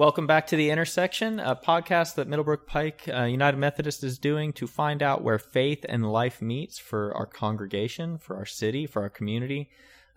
Welcome 0.00 0.26
back 0.26 0.46
to 0.46 0.56
The 0.56 0.70
Intersection, 0.70 1.40
a 1.40 1.54
podcast 1.54 2.14
that 2.14 2.26
Middlebrook 2.26 2.66
Pike 2.66 3.02
uh, 3.12 3.24
United 3.24 3.58
Methodist 3.58 4.02
is 4.02 4.16
doing 4.16 4.54
to 4.54 4.66
find 4.66 5.02
out 5.02 5.22
where 5.22 5.38
faith 5.38 5.84
and 5.86 6.10
life 6.10 6.40
meets 6.40 6.78
for 6.78 7.14
our 7.14 7.26
congregation, 7.26 8.16
for 8.16 8.36
our 8.36 8.46
city, 8.46 8.86
for 8.86 9.02
our 9.02 9.10
community, 9.10 9.68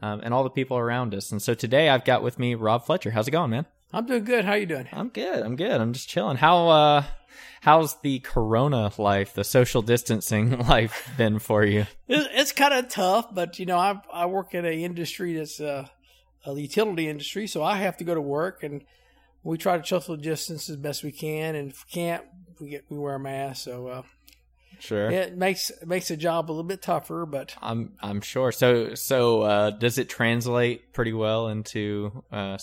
um, 0.01 0.21
and 0.23 0.33
all 0.33 0.45
the 0.45 0.49
people 0.49 0.77
around 0.77 1.13
us. 1.13 1.33
And 1.33 1.41
so 1.41 1.53
today 1.53 1.89
I've 1.89 2.05
got 2.05 2.23
with 2.23 2.39
me 2.39 2.55
Rob 2.55 2.85
Fletcher. 2.85 3.11
How's 3.11 3.27
it 3.27 3.31
going, 3.31 3.49
man? 3.49 3.65
I'm 3.91 4.05
doing 4.05 4.23
good. 4.23 4.45
How 4.45 4.53
you 4.53 4.67
doing? 4.67 4.87
I'm 4.93 5.09
good. 5.09 5.43
I'm 5.43 5.57
good. 5.57 5.81
I'm 5.81 5.91
just 5.91 6.07
chilling. 6.07 6.37
How 6.37 6.69
uh 6.69 7.03
how's 7.59 7.99
the 7.99 8.19
corona 8.19 8.89
life, 8.97 9.33
the 9.33 9.43
social 9.43 9.81
distancing 9.81 10.59
life 10.69 11.11
been 11.17 11.39
for 11.39 11.65
you? 11.65 11.87
It's, 12.07 12.29
it's 12.31 12.51
kind 12.53 12.73
of 12.73 12.87
tough, 12.87 13.35
but 13.35 13.59
you 13.59 13.65
know, 13.65 13.79
I 13.79 14.01
I 14.13 14.27
work 14.27 14.53
in 14.53 14.65
a 14.65 14.81
industry 14.85 15.33
that's 15.33 15.59
uh, 15.59 15.89
a 16.45 16.53
utility 16.53 17.09
industry, 17.09 17.47
so 17.47 17.61
I 17.61 17.75
have 17.79 17.97
to 17.97 18.05
go 18.05 18.15
to 18.15 18.21
work 18.21 18.63
and 18.63 18.85
we 19.43 19.57
try 19.57 19.77
to 19.77 19.85
social 19.85 20.15
distance 20.15 20.69
as 20.69 20.77
best 20.77 21.03
we 21.03 21.11
can, 21.11 21.55
and 21.55 21.71
if 21.71 21.85
we 21.85 21.91
can't, 21.91 22.23
we 22.59 22.69
get 22.69 22.85
we 22.89 22.97
wear 22.97 23.15
a 23.15 23.19
mask. 23.19 23.63
So 23.63 23.87
uh, 23.87 24.01
Sure. 24.79 25.09
it 25.09 25.37
makes 25.37 25.69
it 25.69 25.87
makes 25.87 26.07
the 26.09 26.17
job 26.17 26.49
a 26.49 26.51
little 26.51 26.63
bit 26.63 26.81
tougher, 26.81 27.25
but 27.25 27.55
I'm 27.61 27.93
I'm 28.01 28.21
sure. 28.21 28.51
So 28.51 28.95
so 28.95 29.41
uh 29.43 29.69
does 29.71 29.97
it 29.97 30.09
translate 30.09 30.91
pretty 30.93 31.13
well 31.13 31.47
into 31.47 32.23
uh 32.31 32.57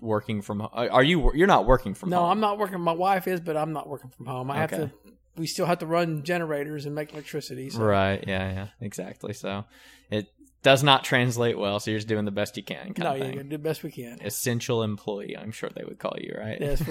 working 0.00 0.42
from 0.42 0.66
are 0.72 1.02
you 1.02 1.32
you're 1.34 1.46
not 1.46 1.66
working 1.66 1.94
from 1.94 2.10
home? 2.10 2.16
no, 2.16 2.22
home? 2.22 2.32
I'm 2.32 2.40
not 2.40 2.58
working. 2.58 2.80
My 2.80 2.92
wife 2.92 3.26
is, 3.26 3.40
but 3.40 3.56
I'm 3.56 3.72
not 3.72 3.88
working 3.88 4.10
from 4.10 4.26
home. 4.26 4.50
I 4.50 4.56
have 4.58 4.70
to. 4.70 4.90
We 5.36 5.46
still 5.46 5.66
have 5.66 5.78
to 5.78 5.86
run 5.86 6.22
generators 6.22 6.86
and 6.86 6.94
make 6.94 7.12
electricity. 7.12 7.70
So. 7.70 7.80
Right. 7.80 8.22
Yeah. 8.26 8.52
Yeah. 8.52 8.66
Exactly. 8.80 9.32
So 9.32 9.64
it 10.10 10.28
does 10.62 10.82
not 10.82 11.04
translate 11.04 11.58
well. 11.58 11.80
So 11.80 11.90
you're 11.90 11.98
just 11.98 12.08
doing 12.08 12.24
the 12.24 12.30
best 12.30 12.56
you 12.56 12.62
can. 12.62 12.92
Kind 12.94 12.98
No, 13.00 13.12
of 13.12 13.18
yeah, 13.18 13.24
thing. 13.24 13.36
do 13.36 13.42
the 13.48 13.58
best 13.58 13.82
we 13.82 13.90
can. 13.90 14.18
Essential 14.22 14.82
employee. 14.82 15.36
I'm 15.36 15.52
sure 15.52 15.70
they 15.74 15.84
would 15.84 15.98
call 15.98 16.14
you, 16.18 16.34
right? 16.38 16.58
Yes, 16.60 16.82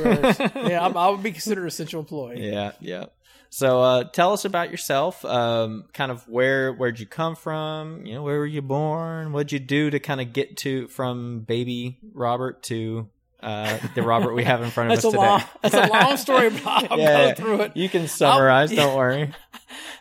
yeah, 0.56 0.84
I'm, 0.86 0.98
I 0.98 1.10
would 1.10 1.22
be 1.24 1.32
considered 1.32 1.68
essential 1.68 2.00
employee. 2.00 2.50
Yeah. 2.52 2.72
Yeah. 2.80 3.06
So 3.52 3.82
uh, 3.82 4.04
tell 4.04 4.34
us 4.34 4.46
about 4.46 4.70
yourself. 4.70 5.26
Um, 5.26 5.86
kind 5.94 6.12
of 6.12 6.28
where 6.28 6.72
where'd 6.72 7.00
you 7.00 7.08
come 7.08 7.36
from? 7.36 8.06
You 8.06 8.16
know, 8.16 8.24
where 8.24 8.38
were 8.38 8.46
you 8.46 8.62
born? 8.62 9.32
What'd 9.34 9.52
you 9.52 9.60
do 9.60 9.90
to 9.90 10.00
kind 10.00 10.22
of 10.22 10.34
get 10.34 10.58
to 10.58 10.88
from 10.90 11.40
baby 11.42 11.98
Robert 12.14 12.62
to 12.64 13.10
uh, 13.42 13.80
the 13.96 14.04
Robert 14.04 14.36
we 14.36 14.44
have 14.44 14.62
in 14.62 14.70
front 14.70 14.92
of 14.92 14.98
us 15.00 15.04
a 15.06 15.10
today? 15.12 15.18
long. 15.18 15.44
That's 15.64 15.74
a 15.74 15.88
long 15.88 16.18
story, 16.18 16.50
but 16.52 16.66
I'll 16.92 17.00
Yeah, 17.00 17.30
go 17.30 17.36
through 17.36 17.62
it. 17.62 17.78
You 17.78 17.90
can 17.90 18.08
summarize. 18.08 18.72
yeah. 18.72 18.84
Don't 18.84 18.96
worry. 18.98 19.32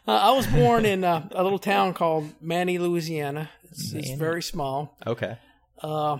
Uh, 0.07 0.13
I 0.13 0.31
was 0.33 0.47
born 0.47 0.85
in 0.85 1.05
uh, 1.05 1.27
a 1.33 1.43
little 1.43 1.59
town 1.59 1.95
called 1.95 2.31
Many, 2.43 2.79
Louisiana. 2.79 3.49
It's, 3.71 3.93
it's 3.93 4.11
very 4.13 4.43
small. 4.43 4.97
Okay. 5.07 5.39
Uh, 5.83 6.19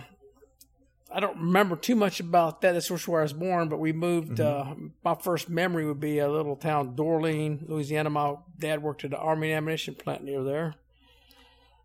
I 1.11 1.19
don't 1.19 1.37
remember 1.37 1.75
too 1.75 1.95
much 1.95 2.19
about 2.19 2.61
that. 2.61 2.73
That's 2.73 2.89
where 3.07 3.19
I 3.19 3.23
was 3.23 3.33
born, 3.33 3.67
but 3.67 3.79
we 3.79 3.91
moved. 3.93 4.39
Uh, 4.39 4.75
my 5.03 5.15
first 5.15 5.49
memory 5.49 5.85
would 5.87 5.99
be 5.99 6.19
a 6.19 6.29
little 6.29 6.55
town, 6.55 6.95
Doyline, 6.95 7.67
Louisiana. 7.67 8.09
My 8.11 8.35
dad 8.59 8.83
worked 8.83 9.03
at 9.03 9.11
the 9.11 9.17
Army 9.17 9.51
Ammunition 9.51 9.95
plant 9.95 10.23
near 10.23 10.43
there. 10.43 10.75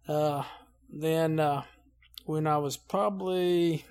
Uh, 0.07 0.43
then, 0.93 1.41
uh, 1.41 1.63
when 2.27 2.47
I 2.47 2.59
was 2.59 2.77
probably 2.77 3.85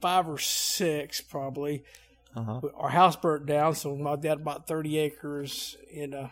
five 0.00 0.28
or 0.28 0.38
six, 0.38 1.20
probably, 1.20 1.84
Uh 2.36 2.42
huh. 2.42 2.60
our 2.76 2.90
house 2.90 3.16
burnt 3.16 3.46
down, 3.46 3.74
so 3.74 3.96
my 3.96 4.16
dad 4.16 4.44
bought 4.44 4.66
30 4.66 4.98
acres 4.98 5.76
in 5.90 6.14
uh, 6.14 6.28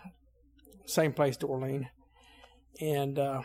same 0.85 1.13
place, 1.13 1.37
Doyline, 1.37 1.89
and 2.81 3.19
uh, 3.19 3.43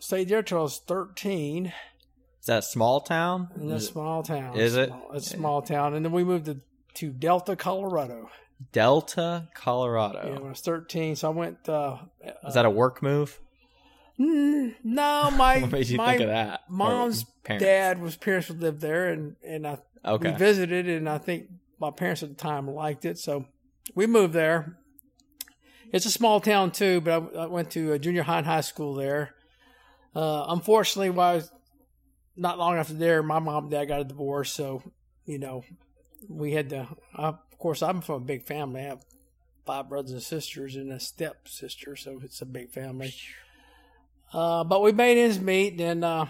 stayed 0.00 0.28
there 0.28 0.42
till 0.42 0.58
I 0.58 0.62
was 0.62 0.78
13 0.86 1.66
Is 1.66 2.46
that 2.46 2.58
a 2.58 2.62
small 2.62 3.00
town? 3.00 3.48
in 3.60 3.70
a 3.70 3.80
small 3.80 4.22
town. 4.22 4.56
is 4.56 4.76
it? 4.76 4.88
Small- 4.88 5.10
It's 5.12 5.26
a 5.32 5.36
small 5.36 5.62
town, 5.62 5.94
and 5.94 6.04
then 6.04 6.12
we 6.12 6.24
moved 6.24 6.46
to, 6.46 6.60
to 6.94 7.10
Delta, 7.10 7.56
Colorado. 7.56 8.30
Delta, 8.72 9.48
Colorado. 9.54 10.22
Yeah, 10.24 10.34
when 10.38 10.46
I 10.46 10.48
was 10.50 10.60
13, 10.60 11.16
so 11.16 11.28
I 11.30 11.34
went. 11.34 11.68
Uh, 11.68 11.98
Is 12.46 12.54
that 12.54 12.64
a 12.64 12.70
work 12.70 13.02
move? 13.02 13.38
mm, 14.18 14.74
no, 14.82 15.30
my 15.36 15.60
What 15.60 15.72
made 15.72 15.88
you 15.88 15.98
my 15.98 16.10
think 16.12 16.22
of 16.22 16.28
that? 16.28 16.60
Mom's 16.70 17.24
dad 17.44 18.00
was 18.00 18.16
parents 18.16 18.48
would 18.48 18.60
live 18.62 18.80
there, 18.80 19.08
and 19.08 19.36
and 19.44 19.66
I 19.66 19.78
Okay. 20.04 20.30
we 20.30 20.36
visited, 20.38 20.88
and 20.88 21.08
I 21.08 21.18
think 21.18 21.48
my 21.80 21.90
parents 21.90 22.22
at 22.22 22.28
the 22.30 22.34
time 22.36 22.66
liked 22.68 23.04
it, 23.04 23.18
so 23.18 23.44
we 23.94 24.06
moved 24.06 24.32
there. 24.32 24.78
It's 25.92 26.06
a 26.06 26.10
small 26.10 26.40
town 26.40 26.72
too, 26.72 27.00
but 27.00 27.36
I, 27.36 27.42
I 27.42 27.46
went 27.46 27.70
to 27.72 27.92
a 27.92 27.98
junior 27.98 28.22
high 28.22 28.38
and 28.38 28.46
high 28.46 28.60
school 28.60 28.94
there. 28.94 29.34
Uh, 30.14 30.46
unfortunately, 30.48 31.10
while 31.10 31.32
I 31.32 31.34
was 31.36 31.50
not 32.36 32.58
long 32.58 32.76
after 32.76 32.94
there, 32.94 33.22
my 33.22 33.38
mom 33.38 33.64
and 33.64 33.70
dad 33.70 33.86
got 33.86 34.00
a 34.00 34.04
divorce, 34.04 34.50
so 34.50 34.82
you 35.24 35.38
know 35.38 35.64
we 36.28 36.52
had 36.52 36.70
to. 36.70 36.88
Of 37.14 37.38
course, 37.58 37.82
I'm 37.82 38.00
from 38.00 38.22
a 38.22 38.24
big 38.24 38.44
family. 38.44 38.80
I 38.80 38.84
have 38.84 39.04
five 39.64 39.88
brothers 39.88 40.12
and 40.12 40.22
sisters 40.22 40.76
and 40.76 40.92
a 40.92 41.00
step 41.00 41.48
sister, 41.48 41.96
so 41.96 42.20
it's 42.22 42.40
a 42.40 42.46
big 42.46 42.70
family. 42.70 43.14
Uh, 44.32 44.64
but 44.64 44.82
we 44.82 44.92
made 44.92 45.18
ends 45.18 45.40
meet, 45.40 45.80
and 45.80 46.04
uh, 46.04 46.26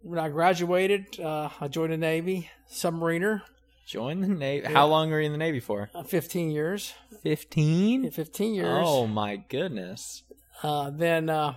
when 0.00 0.18
I 0.18 0.28
graduated, 0.28 1.20
uh, 1.20 1.50
I 1.60 1.68
joined 1.68 1.92
the 1.92 1.96
Navy, 1.96 2.50
submariner, 2.70 3.42
Join 3.86 4.20
the 4.20 4.28
Navy. 4.28 4.66
How 4.72 4.86
long 4.86 5.10
were 5.10 5.20
you 5.20 5.26
in 5.26 5.32
the 5.32 5.38
Navy 5.38 5.60
for? 5.60 5.90
uh, 5.94 6.02
15 6.02 6.50
years. 6.50 6.94
15? 7.22 8.10
15 8.10 8.54
years. 8.54 8.84
Oh 8.86 9.06
my 9.06 9.36
goodness. 9.36 10.22
Uh, 10.62 10.90
then 10.90 11.28
uh, 11.28 11.54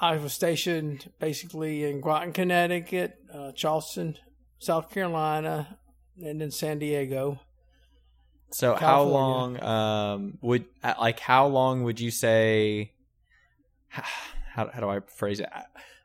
I 0.00 0.16
was 0.16 0.32
stationed 0.32 1.10
basically 1.20 1.84
in 1.84 2.00
Groton, 2.00 2.32
Connecticut, 2.32 3.18
uh, 3.32 3.52
Charleston, 3.52 4.16
South 4.58 4.90
Carolina, 4.90 5.78
and 6.22 6.40
then 6.40 6.50
San 6.50 6.78
Diego. 6.78 7.40
So 8.50 8.74
how 8.74 9.02
long 9.04 9.62
um 9.62 10.38
would 10.42 10.66
uh, 10.84 10.94
like 11.00 11.20
how 11.20 11.46
long 11.46 11.84
would 11.84 12.00
you 12.00 12.10
say 12.10 12.92
how 13.88 14.68
how 14.68 14.80
do 14.80 14.88
I 14.88 15.00
phrase 15.00 15.40
it? 15.40 15.48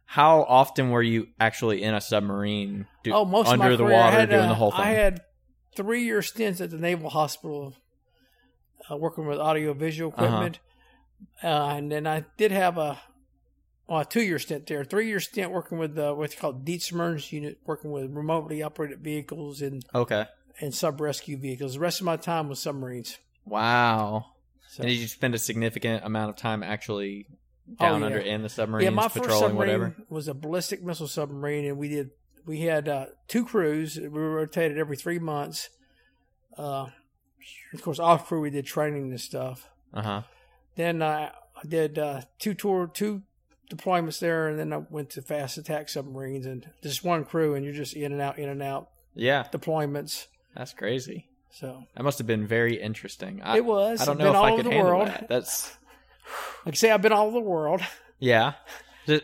How 0.09 0.43
often 0.43 0.89
were 0.89 1.03
you 1.03 1.27
actually 1.39 1.83
in 1.83 1.93
a 1.93 1.99
submarine 2.01 2.87
do, 3.03 3.11
oh, 3.13 3.25
most 3.25 3.49
under 3.49 3.65
of 3.65 3.71
my 3.71 3.75
the 3.75 3.83
career, 3.83 3.95
I 3.95 3.99
water 4.05 4.17
had, 4.19 4.29
doing 4.29 4.41
uh, 4.41 4.47
the 4.47 4.55
whole 4.55 4.71
thing? 4.71 4.79
I 4.79 4.89
had 4.91 5.21
three 5.75 6.03
year 6.05 6.21
stints 6.21 6.61
at 6.61 6.69
the 6.71 6.77
Naval 6.77 7.09
Hospital, 7.09 7.75
uh, 8.89 8.95
working 8.95 9.27
with 9.27 9.37
audio 9.37 9.73
visual 9.73 10.13
Uh-huh. 10.15 10.25
equipment, 10.25 10.59
uh 11.43 11.75
and 11.75 11.91
then 11.91 12.07
I 12.07 12.23
did 12.37 12.51
have 12.51 12.77
a, 12.77 12.99
well, 13.87 13.99
a 13.99 14.05
two 14.05 14.21
year 14.21 14.39
stint 14.39 14.65
there, 14.67 14.85
three 14.85 15.07
year 15.07 15.19
stint 15.19 15.51
working 15.51 15.77
with 15.77 15.97
uh, 15.99 16.13
what's 16.13 16.35
called 16.35 16.63
Deep 16.63 16.81
Submergence 16.81 17.31
Unit, 17.33 17.59
working 17.65 17.91
with 17.91 18.09
remotely 18.11 18.63
operated 18.63 19.01
vehicles 19.01 19.61
and 19.61 19.83
okay. 19.93 20.25
and 20.61 20.73
sub 20.73 21.01
rescue 21.01 21.37
vehicles. 21.37 21.73
The 21.73 21.79
rest 21.81 21.99
of 21.99 22.05
my 22.05 22.15
time 22.15 22.47
was 22.47 22.59
submarines. 22.59 23.17
Wow. 23.45 24.27
So, 24.69 24.83
And 24.83 24.89
did 24.89 24.99
you 24.99 25.07
spend 25.07 25.35
a 25.35 25.39
significant 25.39 26.03
amount 26.05 26.29
of 26.29 26.35
time 26.37 26.63
actually 26.63 27.27
Oh, 27.79 27.85
down 27.85 27.99
yeah. 28.01 28.05
under 28.05 28.19
in 28.19 28.41
the 28.43 28.49
submarines, 28.49 28.85
yeah, 28.85 28.89
my 28.91 29.07
first 29.09 29.29
submarine 29.29 29.55
whatever? 29.55 29.95
was 30.09 30.27
a 30.27 30.33
ballistic 30.33 30.83
missile 30.83 31.07
submarine, 31.07 31.65
and 31.65 31.77
we 31.77 31.89
did 31.89 32.11
we 32.45 32.61
had 32.61 32.87
uh, 32.87 33.07
two 33.27 33.43
crews. 33.45 33.97
We 33.99 34.07
rotated 34.07 34.77
every 34.77 34.95
three 34.95 35.19
months. 35.19 35.69
Uh, 36.57 36.87
of 37.73 37.81
course, 37.81 37.99
off 37.99 38.27
crew 38.27 38.41
we 38.41 38.49
did 38.49 38.65
training 38.65 39.09
and 39.09 39.19
stuff. 39.19 39.67
Uh 39.93 40.01
huh. 40.01 40.21
Then 40.75 41.01
uh, 41.01 41.31
I 41.61 41.67
did 41.67 41.99
uh, 41.99 42.21
two 42.39 42.53
tour 42.53 42.89
two 42.93 43.23
deployments 43.69 44.19
there, 44.19 44.47
and 44.47 44.57
then 44.57 44.71
I 44.71 44.77
went 44.89 45.09
to 45.11 45.21
fast 45.21 45.57
attack 45.57 45.89
submarines 45.89 46.45
and 46.45 46.69
just 46.81 47.03
one 47.03 47.25
crew, 47.25 47.53
and 47.55 47.65
you're 47.65 47.73
just 47.73 47.95
in 47.95 48.11
and 48.13 48.21
out, 48.21 48.39
in 48.39 48.47
and 48.47 48.63
out 48.63 48.89
Yeah, 49.13 49.43
deployments. 49.51 50.27
that's 50.55 50.73
crazy. 50.73 51.27
So 51.51 51.83
That 51.95 52.03
must 52.03 52.17
have 52.19 52.27
been 52.27 52.45
very 52.47 52.79
interesting. 52.79 53.41
I, 53.43 53.57
it 53.57 53.65
was. 53.65 53.99
I 54.01 54.05
don't 54.05 54.17
know 54.19 54.25
been 54.25 54.33
if 54.33 54.37
all 54.37 54.45
I 54.45 54.55
could 54.55 54.65
handle 54.67 54.93
world. 54.93 55.07
that. 55.07 55.27
That's 55.27 55.75
Like 56.65 56.73
I 56.73 56.77
say, 56.77 56.91
I've 56.91 57.01
been 57.01 57.11
all 57.13 57.27
over 57.27 57.35
the 57.35 57.41
world. 57.41 57.81
yeah. 58.19 58.53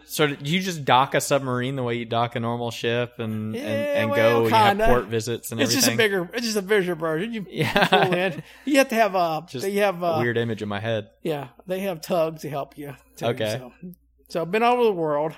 So 0.05 0.27
did 0.27 0.47
you 0.47 0.61
just 0.61 0.85
dock 0.85 1.13
a 1.13 1.19
submarine 1.19 1.75
the 1.75 1.83
way 1.83 1.95
you 1.95 2.05
dock 2.05 2.37
a 2.37 2.39
normal 2.39 2.71
ship 2.71 3.15
and 3.19 3.53
and, 3.53 3.55
Yeah, 3.55 4.01
and 4.01 4.09
well, 4.11 4.39
go 4.39 4.47
you 4.47 4.53
have 4.53 4.77
port 4.79 5.05
visits 5.07 5.51
and 5.51 5.59
It's 5.59 5.71
everything? 5.71 5.81
just 5.81 5.93
a 5.93 5.97
bigger. 5.97 6.29
It's 6.33 6.45
just 6.45 6.55
a 6.57 6.61
bigger 6.61 6.95
version. 6.95 7.33
You 7.33 7.45
yeah. 7.49 7.87
pull 7.89 8.13
in. 8.13 8.43
You 8.63 8.77
have 8.77 8.87
to 8.87 8.95
have 8.95 9.13
a, 9.15 9.45
Just 9.49 9.65
they 9.65 9.73
have 9.73 10.01
uh, 10.01 10.19
Weird 10.21 10.37
image 10.37 10.61
in 10.61 10.69
my 10.69 10.79
head. 10.79 11.09
Yeah, 11.21 11.49
they 11.67 11.81
have 11.81 11.99
tugs 11.99 12.43
to 12.43 12.49
help 12.49 12.77
you. 12.77 12.95
Too, 13.17 13.25
Okay. 13.25 13.57
So, 13.59 13.73
so 14.29 14.41
I've 14.41 14.51
been 14.51 14.63
all 14.63 14.75
over 14.75 14.83
the 14.85 14.91
world. 14.93 15.33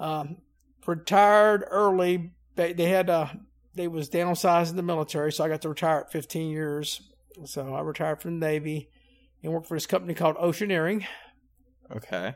Um, 0.00 0.38
retired 0.84 1.64
early. 1.70 2.32
They, 2.56 2.72
they 2.72 2.86
had 2.88 3.08
uh, 3.08 3.28
they 3.76 3.86
was 3.86 4.10
downsized 4.10 4.70
in 4.70 4.76
the 4.76 4.82
military, 4.82 5.30
so 5.30 5.44
I 5.44 5.48
got 5.48 5.62
to 5.62 5.68
retire 5.68 6.00
at 6.00 6.10
15 6.10 6.50
years. 6.50 7.00
So 7.44 7.72
I 7.74 7.80
retired 7.82 8.20
from 8.20 8.40
the 8.40 8.46
Navy 8.46 8.90
and 9.42 9.52
worked 9.52 9.66
for 9.66 9.76
this 9.76 9.86
company 9.86 10.14
called 10.14 10.36
Oceaneering, 10.36 11.04
Okay. 11.94 12.34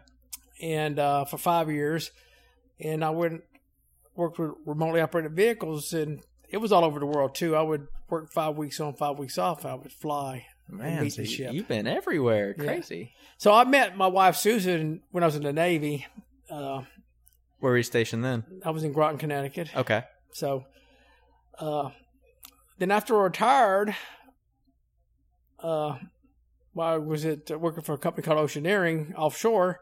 and 0.62 0.98
uh, 0.98 1.24
for 1.24 1.38
five 1.38 1.70
years. 1.70 2.10
And 2.80 3.04
I 3.04 3.10
went 3.10 3.42
worked 4.14 4.38
with 4.38 4.52
remotely 4.64 5.00
operated 5.00 5.34
vehicles, 5.36 5.92
and 5.92 6.20
it 6.48 6.58
was 6.58 6.72
all 6.72 6.84
over 6.84 6.98
the 7.00 7.06
world 7.06 7.34
too. 7.34 7.54
I 7.56 7.62
would 7.62 7.86
work 8.08 8.32
five 8.32 8.56
weeks 8.56 8.80
on, 8.80 8.94
five 8.94 9.18
weeks 9.18 9.38
off. 9.38 9.64
I 9.64 9.74
would 9.74 9.92
fly. 9.92 10.46
Man, 10.68 11.08
so 11.10 11.22
the 11.22 11.28
you, 11.28 11.34
ship. 11.36 11.52
you've 11.52 11.68
been 11.68 11.86
everywhere. 11.86 12.54
Yeah. 12.58 12.64
Crazy. 12.64 13.12
So 13.38 13.52
I 13.52 13.64
met 13.64 13.96
my 13.96 14.08
wife 14.08 14.36
Susan 14.36 15.02
when 15.12 15.22
I 15.22 15.26
was 15.26 15.36
in 15.36 15.42
the 15.44 15.52
Navy. 15.52 16.06
Uh, 16.50 16.82
Where 17.60 17.70
were 17.72 17.76
you 17.76 17.82
stationed 17.84 18.24
then? 18.24 18.44
I 18.64 18.70
was 18.70 18.82
in 18.82 18.92
Groton, 18.92 19.16
Connecticut. 19.18 19.74
Okay. 19.76 20.02
So 20.32 20.64
Uh, 21.58 21.90
then 22.78 22.90
after 22.90 23.16
I 23.18 23.22
retired, 23.24 23.94
uh, 25.60 25.98
while 26.76 26.92
I 26.94 26.98
was 26.98 27.24
at 27.24 27.50
uh, 27.50 27.58
working 27.58 27.82
for 27.82 27.94
a 27.94 27.98
company 27.98 28.22
called 28.22 28.38
Oceaneering 28.38 29.14
offshore, 29.16 29.80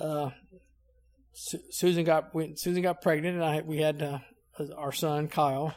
uh, 0.00 0.30
Su- 1.34 1.60
Susan 1.70 2.04
got 2.04 2.34
went, 2.34 2.58
Susan 2.58 2.82
got 2.82 3.02
pregnant, 3.02 3.36
and 3.36 3.44
I 3.44 3.60
we 3.60 3.82
had 3.82 4.02
uh, 4.02 4.18
our 4.74 4.92
son 4.92 5.28
Kyle, 5.28 5.74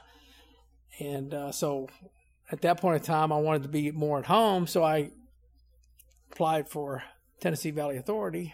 and 0.98 1.34
uh, 1.34 1.52
so 1.52 1.90
at 2.50 2.62
that 2.62 2.80
point 2.80 3.02
in 3.02 3.04
time, 3.04 3.34
I 3.34 3.38
wanted 3.38 3.64
to 3.64 3.70
be 3.70 3.92
more 3.92 4.18
at 4.20 4.28
home, 4.28 4.66
so 4.66 4.82
I 4.82 5.12
applied 6.32 6.70
for 6.70 7.04
Tennessee 7.42 7.72
Valley 7.72 7.98
Authority. 7.98 8.54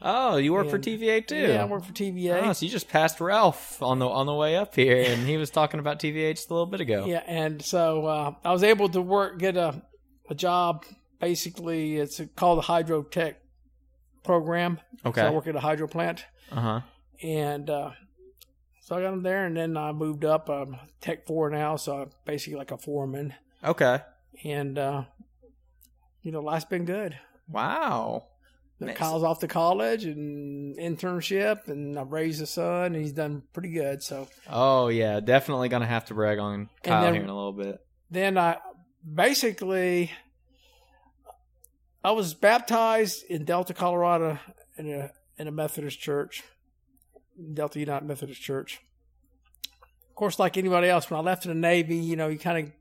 Oh, 0.00 0.38
you 0.38 0.54
work 0.54 0.70
for 0.70 0.78
TVA 0.78 1.26
too. 1.26 1.36
Yeah, 1.36 1.60
I 1.60 1.66
work 1.66 1.84
for 1.84 1.92
TVA. 1.92 2.44
Oh, 2.44 2.52
so 2.54 2.64
you 2.64 2.72
just 2.72 2.88
passed 2.88 3.20
Ralph 3.20 3.82
on 3.82 3.98
the 3.98 4.08
on 4.08 4.24
the 4.24 4.32
way 4.32 4.56
up 4.56 4.74
here, 4.74 5.04
and 5.06 5.26
he 5.28 5.36
was 5.36 5.50
talking 5.50 5.80
about 5.80 6.00
TVA 6.00 6.34
just 6.34 6.48
a 6.48 6.54
little 6.54 6.64
bit 6.64 6.80
ago. 6.80 7.04
Yeah, 7.06 7.22
and 7.26 7.60
so 7.60 8.06
uh, 8.06 8.32
I 8.42 8.52
was 8.52 8.62
able 8.62 8.88
to 8.88 9.02
work, 9.02 9.38
get 9.38 9.58
a, 9.58 9.82
a 10.30 10.34
job. 10.34 10.86
Basically, 11.20 11.96
it's 11.98 12.20
called 12.36 12.58
the 12.58 12.62
Hydro 12.62 13.02
Tech 13.02 13.40
program. 14.24 14.80
Okay. 15.04 15.20
So 15.20 15.26
I 15.26 15.30
work 15.30 15.46
at 15.46 15.54
a 15.56 15.60
hydro 15.60 15.86
plant, 15.86 16.24
Uh 16.50 16.60
huh. 16.60 16.80
and 17.22 17.68
uh, 17.68 17.90
so 18.80 18.96
I 18.96 19.02
got 19.02 19.10
them 19.10 19.22
there, 19.22 19.44
and 19.46 19.56
then 19.56 19.76
I 19.76 19.92
moved 19.92 20.24
up. 20.24 20.48
I'm 20.48 20.76
Tech 21.00 21.26
Four 21.26 21.50
now, 21.50 21.76
so 21.76 22.02
I'm 22.02 22.10
basically 22.24 22.58
like 22.58 22.70
a 22.70 22.78
foreman, 22.78 23.34
Okay. 23.62 23.98
and 24.44 24.78
uh, 24.78 25.04
you 26.22 26.32
know, 26.32 26.40
life's 26.40 26.64
been 26.64 26.84
good. 26.86 27.18
Wow. 27.48 28.26
Nice. 28.82 28.96
Kyle's 28.96 29.22
off 29.22 29.40
to 29.40 29.48
college 29.48 30.06
and 30.06 30.74
internship, 30.78 31.68
and 31.68 31.98
I've 31.98 32.12
raised 32.12 32.40
a 32.40 32.46
son, 32.46 32.94
and 32.94 32.96
he's 32.96 33.12
done 33.12 33.42
pretty 33.52 33.72
good. 33.72 34.02
So 34.02 34.26
Oh 34.48 34.88
yeah, 34.88 35.20
definitely 35.20 35.68
gonna 35.68 35.86
have 35.86 36.06
to 36.06 36.14
brag 36.14 36.38
on 36.38 36.70
Kyle 36.82 37.02
then- 37.02 37.12
here 37.14 37.22
in 37.22 37.28
a 37.28 37.34
little 37.36 37.52
bit. 37.52 37.78
then 38.10 38.38
I 38.38 38.56
basically 39.14 40.10
I 42.02 42.12
was 42.12 42.34
baptized 42.34 43.24
in 43.28 43.44
Delta, 43.44 43.74
Colorado, 43.74 44.38
in 44.76 44.90
a 44.90 45.10
in 45.38 45.48
a 45.48 45.50
Methodist 45.50 46.00
church, 46.00 46.42
Delta 47.54 47.78
United 47.78 48.06
Methodist 48.06 48.40
Church. 48.40 48.80
Of 50.08 50.14
course, 50.14 50.38
like 50.38 50.56
anybody 50.56 50.88
else, 50.88 51.10
when 51.10 51.18
I 51.18 51.22
left 51.22 51.46
in 51.46 51.50
the 51.50 51.54
Navy, 51.58 51.96
you 51.96 52.16
know, 52.16 52.28
you 52.28 52.38
kind 52.38 52.66
of 52.66 52.72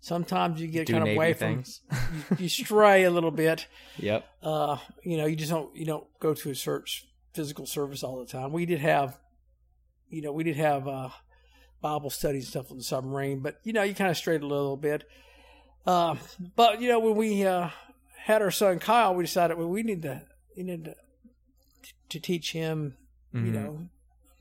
sometimes 0.00 0.60
you 0.60 0.68
get 0.68 0.86
Do 0.86 0.92
kind 0.94 1.02
of 1.02 1.06
Navy 1.08 1.16
away 1.16 1.32
things. 1.34 1.80
from 2.28 2.36
you 2.38 2.48
stray 2.48 3.04
a 3.04 3.10
little 3.10 3.30
bit. 3.30 3.66
yep. 3.98 4.24
Uh, 4.42 4.78
you 5.02 5.16
know, 5.16 5.26
you 5.26 5.36
just 5.36 5.50
don't 5.50 5.74
you 5.76 5.86
don't 5.86 6.06
go 6.20 6.34
to 6.34 6.50
a 6.50 6.54
church 6.54 7.06
physical 7.32 7.66
service 7.66 8.02
all 8.02 8.18
the 8.18 8.26
time. 8.26 8.52
We 8.52 8.66
did 8.66 8.80
have, 8.80 9.18
you 10.08 10.22
know, 10.22 10.32
we 10.32 10.44
did 10.44 10.56
have 10.56 10.86
uh, 10.86 11.08
Bible 11.80 12.10
studies 12.10 12.44
and 12.44 12.50
stuff 12.50 12.70
on 12.70 12.78
the 12.78 12.84
submarine, 12.84 13.40
but 13.40 13.56
you 13.64 13.72
know, 13.72 13.82
you 13.82 13.94
kind 13.94 14.10
of 14.10 14.16
strayed 14.16 14.42
a 14.42 14.46
little 14.46 14.76
bit. 14.76 15.04
Uh, 15.86 16.16
but 16.56 16.80
you 16.80 16.88
know, 16.88 16.98
when 17.00 17.16
we 17.16 17.44
uh, 17.44 17.70
had 18.24 18.42
our 18.42 18.50
son 18.50 18.78
Kyle, 18.78 19.14
we 19.14 19.24
decided 19.24 19.56
well, 19.58 19.68
we 19.68 19.82
need 19.82 20.02
to 20.02 20.22
we 20.56 20.62
need 20.62 20.84
to 20.86 20.94
to 22.10 22.20
teach 22.20 22.52
him, 22.52 22.96
you 23.32 23.40
Mhm. 23.40 23.52
know, 23.52 23.88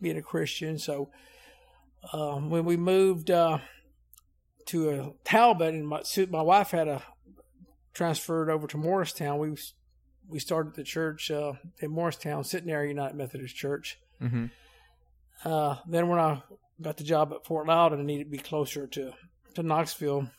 being 0.02 0.18
a 0.18 0.22
Christian. 0.22 0.78
So 0.78 1.10
um, 2.12 2.50
when 2.50 2.66
we 2.66 2.78
moved 2.78 3.30
uh, 3.32 3.60
to 4.68 4.90
a 4.90 5.14
Talbott, 5.24 5.74
and 5.74 5.88
my 5.88 6.02
my 6.30 6.42
wife 6.42 6.72
had 6.72 6.88
a 6.88 7.04
transferred 7.94 8.50
over 8.50 8.68
to 8.68 8.78
Morristown, 8.78 9.38
we 9.40 9.56
we 10.28 10.40
started 10.40 10.76
the 10.76 10.84
church 10.84 11.30
uh, 11.32 11.54
in 11.80 11.92
Morristown, 11.92 12.44
Centenary 12.44 12.88
United 12.90 13.16
Methodist 13.16 13.56
Church. 13.56 13.98
hmm 14.20 14.46
Uh, 15.44 15.76
then 15.90 16.08
when 16.08 16.20
I 16.20 16.42
got 16.82 16.96
the 16.98 17.04
job 17.04 17.34
at 17.34 17.46
Fort 17.46 17.68
Loudoun 17.68 18.00
and 18.00 18.08
needed 18.08 18.26
to 18.26 18.30
be 18.30 18.38
closer 18.38 18.88
to, 18.88 19.12
to 19.56 19.64
Knoxville, 19.64 20.30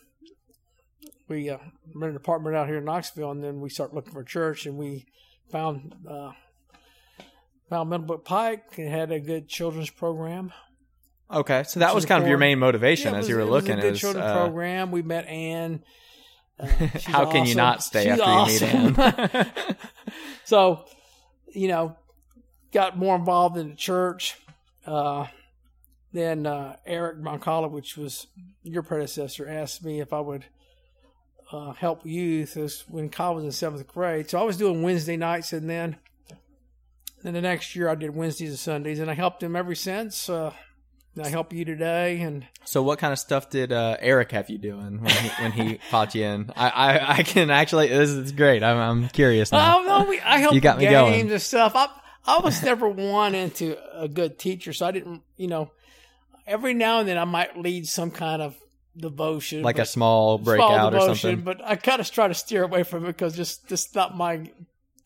we 1.29 1.51
uh, 1.51 1.59
rented 1.95 2.11
an 2.11 2.17
apartment 2.17 2.57
out 2.57 2.67
here 2.67 2.79
in 2.79 2.85
Knoxville, 2.85 3.31
and 3.31 3.43
then 3.43 3.61
we 3.61 3.69
started 3.71 3.95
looking 3.95 4.13
for 4.13 4.21
a 4.21 4.25
church, 4.27 4.67
and 4.67 4.77
we 4.77 5.07
found 5.51 5.95
uh, 6.09 6.33
found 7.69 7.91
Middlebrook 7.91 8.25
Pike 8.25 8.79
and 8.79 8.89
had 8.89 9.11
a 9.11 9.21
good 9.21 9.49
children's 9.49 9.91
program. 9.91 10.53
Okay, 11.31 11.63
so 11.65 11.81
that 11.81 11.95
was 11.95 12.05
kind 12.05 12.23
of 12.23 12.29
your 12.29 12.39
main 12.39 12.59
motivation 12.59 13.13
Yeah, 13.13 13.19
as 13.19 13.23
was- 13.23 13.29
you 13.31 13.35
were 13.37 13.41
it 13.43 13.45
was 13.47 13.65
looking. 13.65 13.79
a 13.79 13.83
good 13.83 13.95
is, 13.95 14.01
children's 14.01 14.27
uh, 14.27 14.35
program. 14.43 14.91
We 14.91 15.03
met 15.03 15.27
Ann. 15.27 15.83
Uh, 16.57 16.69
how 17.07 17.29
can 17.33 17.47
you 17.47 17.57
not 17.57 17.83
stay 17.83 18.05
She's 18.05 18.21
after 18.21 18.31
you 18.31 18.87
meet 18.87 18.97
awesome. 18.97 19.35
Ann? 19.35 19.53
so, 20.45 20.85
you 21.53 21.67
know, 21.67 21.97
got 22.71 22.97
more 22.97 23.17
involved 23.17 23.57
in 23.57 23.71
the 23.71 23.75
church. 23.75 24.37
Uh, 24.87 25.27
then 26.13 26.47
uh, 26.47 26.77
Eric 26.87 27.19
Moncala, 27.19 27.69
which 27.69 27.97
was 27.97 28.29
your 28.63 28.85
predecessor, 28.85 29.49
asked 29.49 29.85
me 29.85 30.01
if 30.01 30.13
I 30.13 30.21
would 30.21 30.45
uh, 31.55 31.73
help 31.73 32.05
youth 32.05 32.57
as 32.57 32.85
when 32.89 33.09
Kyle 33.09 33.37
was 33.37 33.45
in 33.45 33.53
seventh 33.53 33.87
grade. 33.87 34.29
So 34.29 34.41
I 34.41 34.43
was 34.43 34.57
doing 34.57 34.83
Wednesday 34.83 35.17
nights, 35.17 35.53
and 35.53 35.71
then 35.71 35.97
then 37.23 37.33
the 37.35 37.41
next 37.41 37.75
year 37.77 37.89
I 37.89 37.95
did 37.95 38.15
Wednesdays 38.15 38.51
and 38.51 38.59
Sundays, 38.59 38.99
and 38.99 39.11
I 39.11 39.15
helped 39.15 39.43
him 39.43 39.57
ever 39.57 39.75
since. 39.75 40.29
Uh, 40.29 40.53
I 41.23 41.29
help 41.29 41.53
you 41.53 41.65
today, 41.65 42.21
and 42.23 42.45
So 42.65 42.83
what 42.83 42.99
kind 42.99 43.13
of 43.13 43.21
stuff 43.21 43.49
did 43.49 43.71
uh, 43.71 43.97
Eric 44.01 44.33
have 44.33 44.51
you 44.51 44.59
doing 44.59 45.01
when 45.01 45.13
he, 45.15 45.29
when 45.41 45.53
he 45.53 45.79
popped 45.91 46.17
you 46.17 46.25
in? 46.25 46.51
I, 46.57 46.69
I, 46.71 47.11
I 47.19 47.23
can 47.23 47.51
actually 47.51 47.87
this 47.89 48.11
is 48.11 48.33
great. 48.33 48.65
I'm 48.65 48.77
I'm 48.77 49.09
curious 49.11 49.53
now. 49.53 49.79
Oh 49.79 49.83
no, 49.85 50.11
we, 50.11 50.19
I 50.21 50.39
helped 50.39 50.57
You 50.57 50.61
got 50.61 50.77
me 50.79 50.85
games 50.87 50.93
going. 50.95 51.31
and 51.31 51.41
stuff. 51.41 51.73
I 51.77 51.87
I 52.27 52.41
was 52.41 52.61
never 52.65 52.89
one 52.89 53.37
into 53.37 53.77
a 53.97 54.09
good 54.09 54.39
teacher, 54.41 54.73
so 54.73 54.87
I 54.87 54.91
didn't. 54.91 55.23
You 55.37 55.47
know, 55.47 55.71
every 56.49 56.75
now 56.75 56.99
and 56.99 57.09
then 57.09 57.17
I 57.17 57.25
might 57.25 57.57
lead 57.57 57.87
some 57.87 58.11
kind 58.11 58.43
of 58.43 58.57
devotion, 58.97 59.63
like 59.63 59.79
a 59.79 59.85
small 59.85 60.39
small 60.39 60.45
breakout 60.45 60.95
or 60.95 60.99
devotion, 60.99 61.15
something. 61.17 61.45
But 61.45 61.61
I 61.65 61.77
kind 61.77 62.01
of 62.01 62.11
try 62.11 62.29
to 62.29 62.35
steer 62.35 62.65
away 62.65 62.83
from 62.83 63.05
it 63.05 63.09
because 63.09 63.37
just 63.37 63.69
just 63.69 63.95
not 63.95 64.17
my 64.17 64.51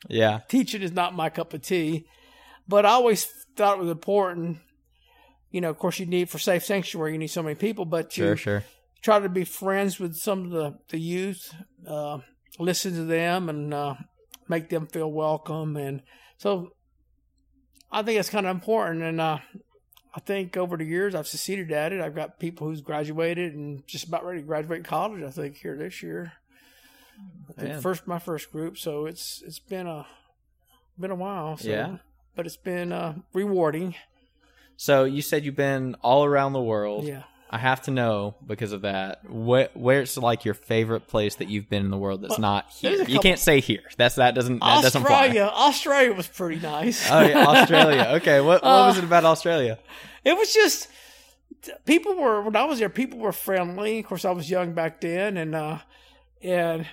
Yeah. 0.09 0.41
teaching 0.49 0.83
is 0.83 0.93
not 0.93 1.15
my 1.15 1.31
cup 1.31 1.55
of 1.55 1.63
tea. 1.63 2.07
But 2.67 2.85
I 2.85 2.91
always 2.91 3.25
thought 3.57 3.79
it 3.79 3.81
was 3.81 3.91
important. 3.91 4.59
You 5.51 5.63
know, 5.63 5.71
of 5.71 5.79
course, 5.79 5.99
you 5.99 6.07
need 6.07 6.29
for 6.29 6.39
safe 6.39 6.65
sanctuary, 6.65 7.13
you 7.13 7.19
need 7.19 7.29
so 7.29 7.43
many 7.43 7.55
people, 7.55 7.87
but 7.87 8.17
you 8.19 8.25
Sure, 8.25 8.37
sure. 8.37 8.65
try 9.01 9.19
to 9.19 9.29
be 9.31 9.45
friends 9.45 9.99
with 9.99 10.15
some 10.17 10.45
of 10.45 10.51
the, 10.51 10.79
the 10.91 10.99
youth, 10.99 11.55
uh, 11.87 12.19
listen 12.59 12.95
to 12.95 13.05
them 13.05 13.49
and 13.49 13.73
uh, 13.73 13.95
make 14.49 14.69
them 14.69 14.87
feel 14.87 15.11
welcome. 15.11 15.77
And 15.79 16.03
so 16.37 16.73
I 17.91 18.03
think 18.03 18.21
it's 18.21 18.29
kind 18.29 18.47
of 18.47 18.55
important. 18.55 19.03
And 19.03 19.21
uh, 19.21 19.39
I 20.15 20.21
think 20.21 20.57
over 20.57 20.77
the 20.77 20.85
years 20.85 21.15
I've 21.15 21.29
succeeded 21.29 21.71
at 21.71 21.93
it. 21.93 22.01
I've 22.01 22.15
got 22.15 22.39
people 22.39 22.67
who's 22.67 22.81
graduated 22.81 23.55
and 23.55 23.87
just 23.87 24.09
about 24.09 24.25
ready 24.25 24.41
to 24.41 24.47
graduate 24.47 24.85
college, 24.85 25.23
I 25.23 25.31
think, 25.31 25.57
here 25.57 25.77
this 25.77 26.03
year. 26.03 26.33
I 27.49 27.53
think 27.53 27.69
Man. 27.69 27.81
first 27.81 28.07
my 28.07 28.19
first 28.19 28.51
group. 28.53 28.79
So 28.79 29.07
it's 29.07 29.43
it's 29.45 29.59
been 29.59 29.87
a 29.87 30.07
been 30.99 31.11
a 31.11 31.17
while. 31.17 31.57
So, 31.57 31.69
Yeah. 31.69 31.97
But 32.35 32.47
it's 32.47 32.57
been 32.57 32.93
uh, 32.93 33.15
rewarding. 33.33 33.97
So 34.77 35.05
you 35.05 35.23
said 35.23 35.45
you've 35.45 35.57
been 35.57 35.97
all 36.03 36.25
around 36.25 36.53
the 36.53 36.63
world. 36.63 37.05
Yeah. 37.05 37.25
I 37.51 37.59
have 37.59 37.81
to 37.83 37.91
know 37.91 38.35
because 38.47 38.73
of 38.73 38.83
that. 38.83 39.21
Wh- 39.25 39.75
where's 39.75 40.17
like 40.19 40.45
your 40.45 40.55
favorite 40.55 41.07
place 41.09 41.37
that 41.37 41.49
you've 41.49 41.69
been 41.71 41.85
in 41.85 41.91
the 41.91 41.97
world 41.97 42.21
that's 42.23 42.33
Well, 42.33 42.41
not 42.41 42.71
here? 42.71 43.03
You 43.05 43.21
can't 43.21 43.39
say 43.39 43.61
here. 43.61 43.83
That's 43.97 44.17
that 44.17 44.35
doesn't 44.35 44.59
that 44.61 44.83
doesn't 44.83 45.03
fly. 45.05 45.27
Australia. 45.29 45.51
Australia 45.55 46.13
was 46.13 46.27
pretty 46.29 46.61
nice. 46.61 47.11
Oh, 47.11 47.21
yeah, 47.23 47.47
Australia. 47.47 48.07
Okay, 48.17 48.41
what 48.41 48.63
what 48.63 48.69
Uh, 48.69 48.87
was 48.89 48.99
it 48.99 49.05
about 49.05 49.25
Australia? 49.25 49.79
It 50.25 50.37
was 50.37 50.53
just 50.53 50.89
people 51.87 52.15
were 52.17 52.43
when 52.43 52.55
I 52.57 52.65
was 52.65 52.79
there. 52.79 52.89
People 52.91 53.19
were 53.19 53.33
friendly. 53.33 54.01
Of 54.01 54.07
course, 54.07 54.25
I 54.25 54.31
was 54.33 54.51
young 54.51 54.73
back 54.75 55.01
then, 55.01 55.37
and 55.37 55.55
uh, 55.55 55.79
and 56.43 56.87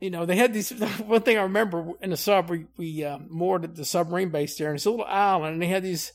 you 0.00 0.10
know 0.10 0.26
they 0.26 0.36
had 0.36 0.52
these. 0.52 0.70
One 1.06 1.22
thing 1.22 1.38
I 1.38 1.42
remember 1.42 1.92
in 2.02 2.10
the 2.10 2.16
sub, 2.16 2.50
we 2.50 2.66
we 2.76 3.04
uh, 3.04 3.18
moored 3.28 3.64
at 3.64 3.76
the 3.76 3.84
submarine 3.84 4.30
base 4.30 4.56
there, 4.58 4.68
and 4.70 4.76
it's 4.76 4.86
a 4.86 4.90
little 4.90 5.06
island, 5.06 5.54
and 5.54 5.62
they 5.62 5.68
had 5.68 5.82
these, 5.84 6.12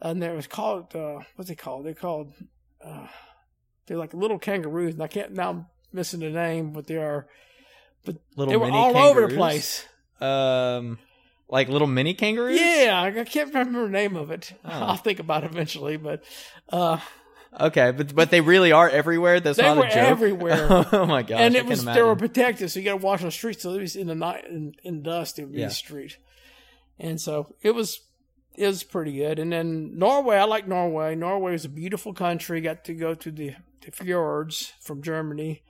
and 0.00 0.22
there 0.22 0.34
was 0.34 0.46
called 0.46 0.94
uh, 0.94 1.20
what's 1.36 1.48
they 1.48 1.56
called? 1.56 1.86
They 1.86 1.94
called 1.94 2.32
uh, 2.84 3.06
they're 3.86 3.96
like 3.98 4.14
little 4.14 4.38
kangaroos, 4.38 4.94
and 4.94 5.02
I 5.02 5.08
can't 5.08 5.32
now 5.32 5.50
I'm 5.50 5.66
missing 5.92 6.20
the 6.20 6.30
name, 6.30 6.72
but 6.72 6.86
they 6.86 6.96
are 6.96 7.26
Little 8.36 8.50
they 8.52 8.56
were 8.56 8.70
all 8.70 8.96
over 8.96 9.26
the 9.26 9.34
place. 9.34 9.84
Um, 10.20 10.98
like 11.48 11.68
little 11.68 11.86
mini 11.88 12.14
kangaroos. 12.14 12.58
Yeah, 12.60 13.02
I 13.02 13.24
can't 13.24 13.48
remember 13.52 13.82
the 13.82 13.88
name 13.92 14.16
of 14.16 14.30
it. 14.30 14.52
Oh. 14.64 14.70
I'll 14.70 14.96
think 14.96 15.18
about 15.18 15.44
it 15.44 15.50
eventually, 15.50 15.96
but 15.98 16.22
uh, 16.70 16.98
Okay, 17.60 17.90
but 17.90 18.14
but 18.14 18.30
they 18.30 18.40
really 18.40 18.72
are 18.72 18.88
everywhere. 18.88 19.40
That's 19.40 19.56
They 19.58 19.64
not 19.64 19.76
were 19.78 19.84
a 19.84 19.88
joke. 19.88 19.96
everywhere. 19.96 20.66
oh 20.92 21.06
my 21.06 21.22
gosh! 21.22 21.40
and 21.40 21.56
it 21.56 21.66
was 21.66 21.82
imagine. 21.82 22.00
they 22.02 22.06
were 22.06 22.16
protected, 22.16 22.70
so 22.70 22.78
you 22.78 22.84
got 22.84 22.98
to 22.98 23.04
watch 23.04 23.20
on 23.20 23.26
the 23.26 23.32
street. 23.32 23.60
So 23.60 23.72
it 23.74 23.80
was 23.80 23.96
in 23.96 24.06
the 24.06 24.14
night 24.14 24.44
in, 24.46 24.74
in 24.84 25.02
dust, 25.02 25.38
it 25.38 25.44
would 25.44 25.52
be 25.54 25.60
Yeah. 25.60 25.68
the 25.68 25.74
street, 25.74 26.18
and 26.98 27.20
so 27.20 27.54
it 27.62 27.74
was 27.74 28.00
was 28.66 28.82
pretty 28.82 29.12
good. 29.12 29.38
And 29.38 29.52
then 29.52 29.98
Norway, 29.98 30.36
I 30.36 30.44
like 30.44 30.66
Norway. 30.66 31.14
Norway 31.14 31.54
is 31.54 31.64
a 31.64 31.68
beautiful 31.68 32.12
country. 32.12 32.60
Got 32.60 32.84
to 32.86 32.94
go 32.94 33.14
to 33.14 33.30
the, 33.30 33.54
the 33.84 33.90
fjords 33.92 34.72
from 34.80 35.02
Germany. 35.02 35.62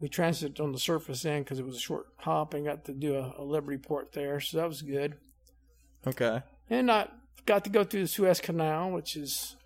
We 0.00 0.08
transited 0.08 0.60
on 0.60 0.72
the 0.72 0.78
surface 0.78 1.24
end 1.26 1.44
because 1.44 1.58
it 1.58 1.66
was 1.66 1.76
a 1.76 1.80
short 1.80 2.06
hop, 2.18 2.54
and 2.54 2.64
got 2.64 2.86
to 2.86 2.94
do 2.94 3.16
a, 3.16 3.34
a 3.38 3.44
Liberty 3.44 3.76
port 3.76 4.12
there, 4.12 4.40
so 4.40 4.56
that 4.56 4.66
was 4.68 4.80
good. 4.80 5.16
okay. 6.06 6.42
And 6.70 6.90
I 6.90 7.08
got 7.44 7.64
to 7.64 7.70
go 7.70 7.84
through 7.84 8.02
the 8.02 8.08
Suez 8.08 8.40
Canal, 8.40 8.92
which 8.92 9.14
is 9.16 9.56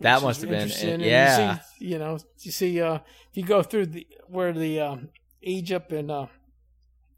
That 0.00 0.16
which 0.16 0.24
must 0.24 0.38
is 0.38 0.50
have 0.50 0.88
been 0.88 1.00
it, 1.00 1.06
yeah. 1.06 1.52
You 1.52 1.58
see, 1.78 1.84
you 1.86 1.98
know, 1.98 2.18
you 2.40 2.50
see, 2.50 2.80
uh, 2.80 2.94
if 3.30 3.36
you 3.36 3.42
go 3.44 3.62
through 3.62 3.86
the 3.86 4.06
where 4.26 4.54
the 4.54 4.80
um, 4.80 5.08
Egypt 5.42 5.92
and 5.92 6.10
uh, 6.10 6.26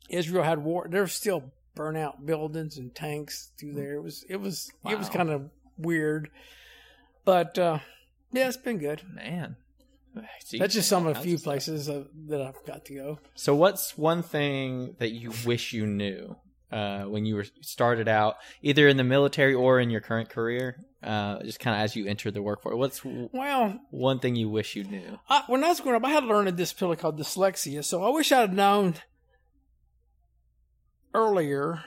Israel 0.09 0.43
had 0.43 0.59
war, 0.65 0.89
there's 0.91 1.13
still 1.13 1.53
burnout 1.77 2.25
buildings 2.25 2.79
and 2.79 2.95
tanks 2.95 3.53
through 3.59 3.75
there. 3.75 3.95
It 3.95 4.03
was, 4.03 4.25
it 4.29 4.37
was, 4.37 4.71
it 4.89 4.99
was 4.99 5.09
kind 5.09 5.31
of 5.31 5.51
weird, 5.79 6.31
but 7.25 7.57
uh, 7.59 7.79
yeah, 8.33 8.49
it's 8.49 8.57
been 8.57 8.79
good. 8.79 9.03
Man, 9.15 9.57
See, 10.45 10.59
That's 10.59 10.75
just 10.75 10.89
some 10.89 11.07
of 11.07 11.17
a 11.17 11.21
few 11.21 11.39
places 11.39 11.89
uh, 11.89 12.05
that 12.29 12.41
I've 12.41 12.65
got 12.67 12.85
to 12.87 12.95
go. 12.95 13.19
So, 13.35 13.55
what's 13.55 13.97
one 13.99 14.23
thing 14.23 14.97
that 14.99 15.11
you 15.11 15.33
wish 15.45 15.73
you 15.73 15.87
knew 15.87 16.37
uh, 16.73 17.03
when 17.03 17.27
you 17.27 17.37
were 17.37 17.47
started 17.61 18.09
out, 18.09 18.37
either 18.63 18.89
in 18.89 18.97
the 18.97 19.05
military 19.05 19.55
or 19.55 19.79
in 19.81 19.91
your 19.91 20.01
current 20.01 20.29
career, 20.29 20.85
uh, 21.03 21.43
just 21.43 21.61
kind 21.61 21.77
of 21.77 21.83
as 21.83 21.97
you 21.97 22.07
entered 22.07 22.35
the 22.35 22.43
workforce? 22.43 22.77
What's 22.77 23.05
Well, 23.05 23.79
one 23.91 24.19
thing 24.21 24.37
you 24.37 24.49
wish 24.49 24.75
you 24.77 24.85
knew? 24.85 25.19
I, 25.29 25.43
when 25.49 25.63
I 25.65 25.69
was 25.69 25.81
growing 25.81 25.97
up, 25.97 26.05
I 26.05 26.11
had 26.11 26.25
learned 26.25 26.47
learn 26.47 26.49
a 26.49 26.53
disability 26.53 27.01
called 27.01 27.19
dyslexia. 27.19 27.85
So 27.85 28.03
I 28.03 28.11
wish 28.11 28.33
I'd 28.33 28.55
known 28.55 28.95
earlier. 31.17 31.83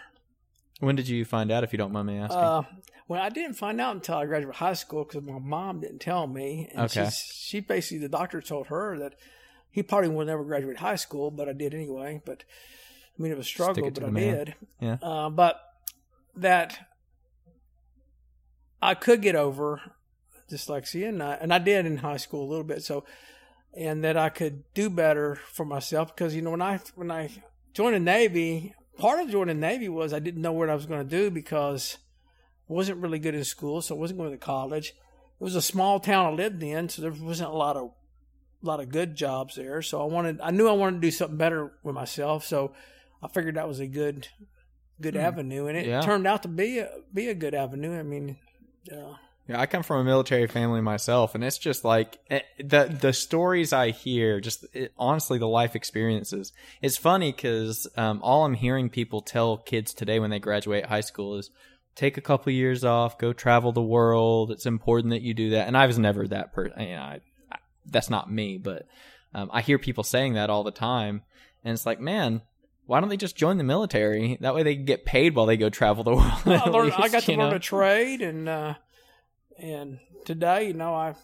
When 0.80 0.96
did 0.96 1.08
you 1.08 1.24
find 1.26 1.52
out, 1.52 1.64
if 1.64 1.72
you 1.72 1.78
don't 1.78 1.92
mind 1.92 2.08
me 2.08 2.18
asking? 2.18 2.40
Uh, 2.40 2.64
well, 3.08 3.22
I 3.22 3.30
didn't 3.30 3.56
find 3.56 3.80
out 3.82 3.96
until 3.96 4.16
I 4.16 4.26
graduated 4.26 4.56
high 4.56 4.74
school 4.74 5.04
because 5.04 5.24
my 5.24 5.40
mom 5.40 5.82
didn't 5.82 6.00
tell 6.00 6.26
me. 6.28 6.70
And 6.74 6.86
Okay. 6.86 7.10
She 7.12 7.60
basically, 7.60 8.00
the 8.00 8.10
doctor 8.10 8.42
told 8.42 8.68
her 8.68 8.98
that 9.00 9.16
he 9.72 9.84
probably 9.84 10.10
would 10.10 10.28
never 10.28 10.44
graduate 10.44 10.78
high 10.78 10.96
school, 10.96 11.32
but 11.32 11.48
I 11.50 11.54
did 11.54 11.74
anyway. 11.74 12.22
But 12.26 12.44
I 13.18 13.22
mean, 13.22 13.32
it 13.32 13.38
was 13.38 13.46
a 13.46 13.50
struggle, 13.50 13.90
but 13.92 14.04
I 14.04 14.10
man. 14.10 14.36
did. 14.36 14.56
Yeah. 14.80 14.98
Uh, 15.02 15.30
but 15.30 15.60
that 16.36 16.80
I 18.82 18.94
could 18.96 19.22
get 19.22 19.36
over 19.36 19.82
dyslexia, 20.50 21.10
and 21.10 21.22
I, 21.22 21.34
and 21.34 21.54
I 21.54 21.60
did 21.60 21.86
in 21.86 21.98
high 21.98 22.18
school 22.18 22.44
a 22.46 22.50
little 22.50 22.64
bit. 22.64 22.84
So, 22.84 23.04
and 23.76 24.04
that 24.04 24.18
I 24.18 24.30
could 24.30 24.64
do 24.74 24.90
better 24.90 25.36
for 25.52 25.66
myself 25.66 26.16
because 26.16 26.34
you 26.36 26.42
know 26.42 26.52
when 26.52 26.62
I 26.62 26.80
when 26.96 27.12
I 27.12 27.30
joined 27.74 27.96
the 27.96 28.00
Navy, 28.00 28.74
part 29.00 29.20
of 29.20 29.30
joining 29.30 29.60
the 29.60 29.68
Navy 29.68 29.90
was 29.90 30.14
I 30.14 30.20
didn't 30.20 30.42
know 30.42 30.52
what 30.52 30.70
I 30.70 30.76
was 30.76 30.86
going 30.86 31.08
to 31.08 31.18
do 31.18 31.32
because 31.32 31.98
I 32.70 32.74
wasn't 32.74 33.00
really 33.00 33.18
good 33.20 33.34
in 33.36 33.44
school, 33.44 33.82
so 33.82 33.96
I 33.96 33.98
wasn't 33.98 34.20
going 34.20 34.32
to 34.32 34.38
college. 34.38 34.90
It 34.90 35.44
was 35.44 35.56
a 35.56 35.62
small 35.62 36.00
town 36.00 36.26
I 36.26 36.30
lived 36.32 36.62
in, 36.62 36.90
so 36.90 37.02
there 37.02 37.12
wasn't 37.12 37.50
a 37.50 37.56
lot 37.58 37.78
of 37.78 37.92
a 38.62 38.66
lot 38.66 38.82
of 38.82 38.90
good 38.90 39.16
jobs 39.16 39.56
there. 39.56 39.82
So 39.82 40.02
I 40.02 40.06
wanted, 40.06 40.42
I 40.42 40.52
knew 40.52 40.68
I 40.68 40.74
wanted 40.74 40.98
to 40.98 41.08
do 41.08 41.12
something 41.12 41.38
better 41.38 41.72
with 41.82 41.96
myself. 41.96 42.44
So 42.44 42.74
I 43.24 43.30
figured 43.30 43.56
that 43.56 43.70
was 43.70 43.80
a 43.80 43.88
good, 43.88 44.28
good 45.00 45.14
Hmm. 45.16 45.22
avenue, 45.22 45.68
and 45.68 45.78
it 45.78 45.88
Yeah. 45.88 46.02
turned 46.02 46.28
out 46.28 46.44
to 46.44 46.50
be 46.50 46.80
a 46.80 46.90
be 47.14 47.30
a 47.30 47.34
good 47.34 47.56
avenue. 47.56 47.98
I 47.98 48.04
mean, 48.04 48.38
uh, 48.92 49.14
Yeah, 49.50 49.60
I 49.60 49.66
come 49.66 49.82
from 49.82 50.02
a 50.02 50.04
military 50.04 50.46
family 50.46 50.80
myself, 50.80 51.34
and 51.34 51.44
it's 51.44 51.58
just 51.58 51.84
like 51.84 52.20
eh, 52.30 52.42
the 52.60 52.84
the 52.84 53.12
stories 53.12 53.74
I 53.74 53.90
hear. 53.90 54.40
Just 54.40 54.64
it, 54.76 54.94
honestly, 54.96 55.40
the 55.40 55.48
life 55.48 55.76
experiences. 55.76 56.54
It's 56.84 56.98
funny 56.98 57.32
because 57.32 57.88
um, 57.98 58.20
all 58.22 58.46
I'm 58.46 58.54
hearing 58.54 58.92
people 58.92 59.22
tell 59.22 59.58
kids 59.58 59.92
today 59.96 60.20
when 60.20 60.30
they 60.30 60.38
graduate 60.38 60.86
high 60.86 61.02
school 61.02 61.36
is 61.38 61.50
take 61.96 62.16
a 62.16 62.22
couple 62.22 62.54
years 62.54 62.84
off, 62.86 63.18
go 63.18 63.34
travel 63.34 63.72
the 63.72 63.82
world. 63.82 64.52
It's 64.52 64.68
important 64.68 65.10
that 65.14 65.24
you 65.24 65.34
do 65.34 65.50
that. 65.50 65.66
And 65.66 65.76
I 65.76 65.88
was 65.88 65.98
never 65.98 66.28
that 66.28 66.54
person. 66.54 66.80
You 66.80 66.96
know, 66.96 67.02
I, 67.02 67.22
I, 67.52 67.58
that's 67.88 68.12
not 68.12 68.32
me, 68.32 68.60
but 68.60 68.86
um, 69.34 69.50
I 69.52 69.62
hear 69.62 69.80
people 69.80 70.04
saying 70.04 70.34
that 70.34 70.52
all 70.52 70.64
the 70.64 70.70
time, 70.70 71.24
and 71.64 71.74
it's 71.74 71.88
like, 71.88 72.00
man. 72.00 72.44
Why 72.86 73.00
don't 73.00 73.10
they 73.10 73.18
just 73.18 73.36
join 73.36 73.60
the 73.60 73.64
military? 73.64 74.40
That 74.42 74.56
way 74.56 74.64
they 74.64 74.74
can 74.74 74.86
get 74.86 75.06
paid 75.06 75.36
while 75.36 75.46
they 75.46 75.58
go 75.58 75.70
travel 75.70 76.04
the 76.04 76.10
world. 76.16 76.42
I, 76.48 76.70
learned, 76.70 76.94
I 76.98 77.08
got 77.08 77.22
to 77.22 77.34
learn 77.34 77.52
know? 77.52 77.56
a 77.58 77.60
trade, 77.60 78.24
and 78.24 78.50
uh, 78.50 78.74
and 79.60 80.00
today, 80.26 80.68
you 80.68 80.74
know, 80.74 80.94
I 80.94 81.16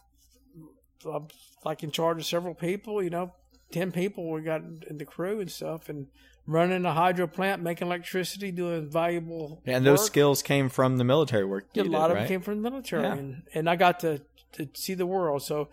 I'm 1.05 1.27
like 1.63 1.83
in 1.83 1.91
charge 1.91 2.17
of 2.19 2.25
several 2.25 2.53
people. 2.53 3.01
You 3.03 3.09
know, 3.09 3.33
ten 3.71 3.91
people 3.91 4.29
we 4.31 4.41
got 4.41 4.61
in 4.61 4.97
the 4.97 5.05
crew 5.05 5.39
and 5.39 5.51
stuff, 5.51 5.89
and 5.89 6.07
running 6.47 6.85
a 6.85 6.93
hydro 6.93 7.27
plant, 7.27 7.61
making 7.61 7.87
electricity, 7.87 8.51
doing 8.51 8.89
valuable. 8.89 9.61
Yeah, 9.65 9.77
and 9.77 9.85
those 9.85 9.99
work. 9.99 10.07
skills 10.07 10.43
came 10.43 10.69
from 10.69 10.97
the 10.97 11.03
military 11.03 11.45
work. 11.45 11.67
Yeah, 11.73 11.83
a 11.83 11.85
lot 11.85 12.07
did, 12.07 12.11
of 12.11 12.17
right? 12.17 12.25
it 12.25 12.27
came 12.27 12.41
from 12.41 12.61
the 12.61 12.69
military, 12.69 13.03
Yeah. 13.03 13.13
and, 13.13 13.43
and 13.53 13.69
I 13.69 13.75
got 13.75 13.99
to 14.01 14.21
to 14.53 14.69
see 14.73 14.93
the 14.93 15.05
world. 15.05 15.41
So 15.43 15.69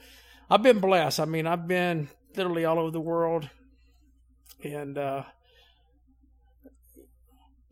I've 0.50 0.62
been 0.62 0.81
blessed. 0.81 1.21
I 1.21 1.25
mean, 1.25 1.47
I've 1.47 1.69
been 1.69 2.09
literally 2.37 2.64
all 2.64 2.78
over 2.78 2.90
the 2.90 3.00
world, 3.00 3.49
and 4.62 4.99
uh, 4.99 5.25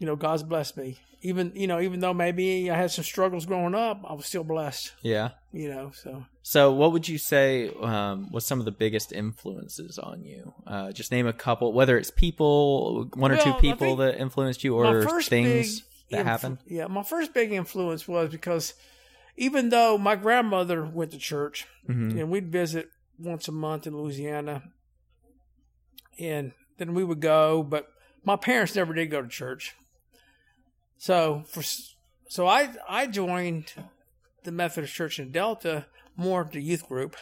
you 0.00 0.06
know, 0.06 0.16
God's 0.16 0.42
blessed 0.42 0.76
me. 0.78 0.98
Even 1.22 1.52
you 1.54 1.66
know, 1.66 1.78
even 1.78 2.00
though 2.00 2.14
maybe 2.14 2.70
I 2.70 2.76
had 2.76 2.90
some 2.90 3.04
struggles 3.04 3.44
growing 3.44 3.74
up, 3.74 4.02
I 4.08 4.14
was 4.14 4.24
still 4.24 4.42
blessed. 4.42 4.92
Yeah. 5.02 5.32
You 5.52 5.68
know, 5.68 5.92
so 5.94 6.24
So, 6.42 6.72
what 6.72 6.92
would 6.92 7.06
you 7.06 7.18
say 7.18 7.70
um, 7.82 8.32
was 8.32 8.46
some 8.46 8.58
of 8.58 8.64
the 8.64 8.70
biggest 8.72 9.12
influences 9.12 9.98
on 9.98 10.24
you? 10.24 10.54
Uh, 10.66 10.92
just 10.92 11.12
name 11.12 11.26
a 11.26 11.34
couple, 11.34 11.74
whether 11.74 11.98
it's 11.98 12.10
people, 12.10 13.10
one 13.14 13.30
or 13.30 13.36
two 13.36 13.52
people 13.54 13.96
that 13.96 14.18
influenced 14.18 14.64
you, 14.64 14.74
or 14.76 15.20
things 15.20 15.84
that 16.10 16.20
inf- 16.20 16.26
happened. 16.26 16.58
Yeah, 16.66 16.86
my 16.86 17.02
first 17.02 17.34
big 17.34 17.52
influence 17.52 18.08
was 18.08 18.30
because 18.30 18.72
even 19.36 19.68
though 19.68 19.98
my 19.98 20.16
grandmother 20.16 20.86
went 20.86 21.10
to 21.10 21.18
church, 21.18 21.66
hmm 21.86 22.18
and 22.18 22.30
we'd 22.30 22.50
visit 22.50 22.88
once 23.18 23.46
a 23.48 23.52
month 23.52 23.86
in 23.86 23.94
Louisiana, 23.94 24.62
and 26.18 26.52
then 26.78 26.94
we 26.94 27.04
would 27.04 27.20
go. 27.20 27.62
But 27.62 27.88
my 28.24 28.36
parents 28.36 28.74
never 28.74 28.94
did 28.94 29.10
go 29.10 29.20
to 29.20 29.28
church, 29.28 29.74
so 31.00 31.44
for 31.48 31.62
so 32.28 32.46
I 32.46 32.68
I 32.86 33.06
joined 33.06 33.72
the 34.44 34.52
Methodist 34.52 34.92
Church 34.94 35.18
in 35.18 35.32
Delta 35.32 35.86
more 36.14 36.42
of 36.42 36.50
the 36.52 36.60
youth 36.60 36.86
group 36.86 37.16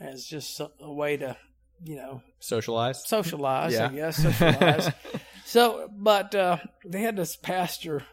as 0.00 0.24
just 0.24 0.58
a 0.80 0.92
way 0.92 1.18
to 1.18 1.36
you 1.84 1.96
know 1.96 2.22
Socialized. 2.40 3.06
socialize. 3.06 3.74
Yeah. 3.74 3.88
I 3.90 3.94
guess 3.94 4.16
socialize. 4.16 4.90
so, 5.44 5.90
but 5.92 6.34
uh, 6.34 6.56
they 6.84 7.02
had 7.02 7.16
this 7.16 7.36
pastor, 7.36 8.04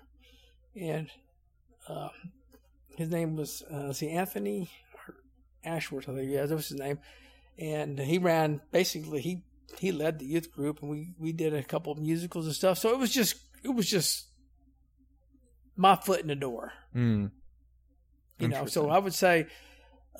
and 0.80 1.10
uh, 1.88 2.10
his 2.98 3.10
name 3.10 3.38
was 3.38 3.62
uh, 3.64 3.94
see 3.94 4.10
Anthony 4.10 4.70
Ashworth. 5.64 6.10
I 6.10 6.16
think 6.16 6.32
yeah, 6.32 6.46
that 6.46 6.54
was 6.56 6.68
his 6.68 6.78
name, 6.78 7.00
and 7.58 7.98
he 7.98 8.18
ran 8.18 8.60
basically 8.72 9.22
he 9.22 9.42
he 9.80 9.92
led 9.94 10.20
the 10.20 10.26
youth 10.26 10.52
group, 10.52 10.82
and 10.82 10.92
we 10.92 11.14
we 11.18 11.32
did 11.32 11.54
a 11.54 11.64
couple 11.64 11.94
of 11.94 11.98
musicals 12.00 12.46
and 12.46 12.56
stuff. 12.56 12.78
So 12.78 12.90
it 12.92 13.00
was 13.00 13.12
just 13.14 13.36
it 13.64 13.70
was 13.74 13.90
just 13.90 14.26
my 15.76 15.96
foot 15.96 16.22
in 16.22 16.28
the 16.28 16.36
door, 16.36 16.74
Mm. 16.96 17.32
you 18.40 18.48
know. 18.48 18.66
So 18.66 18.90
I 18.90 18.98
would 19.00 19.14
say 19.14 19.48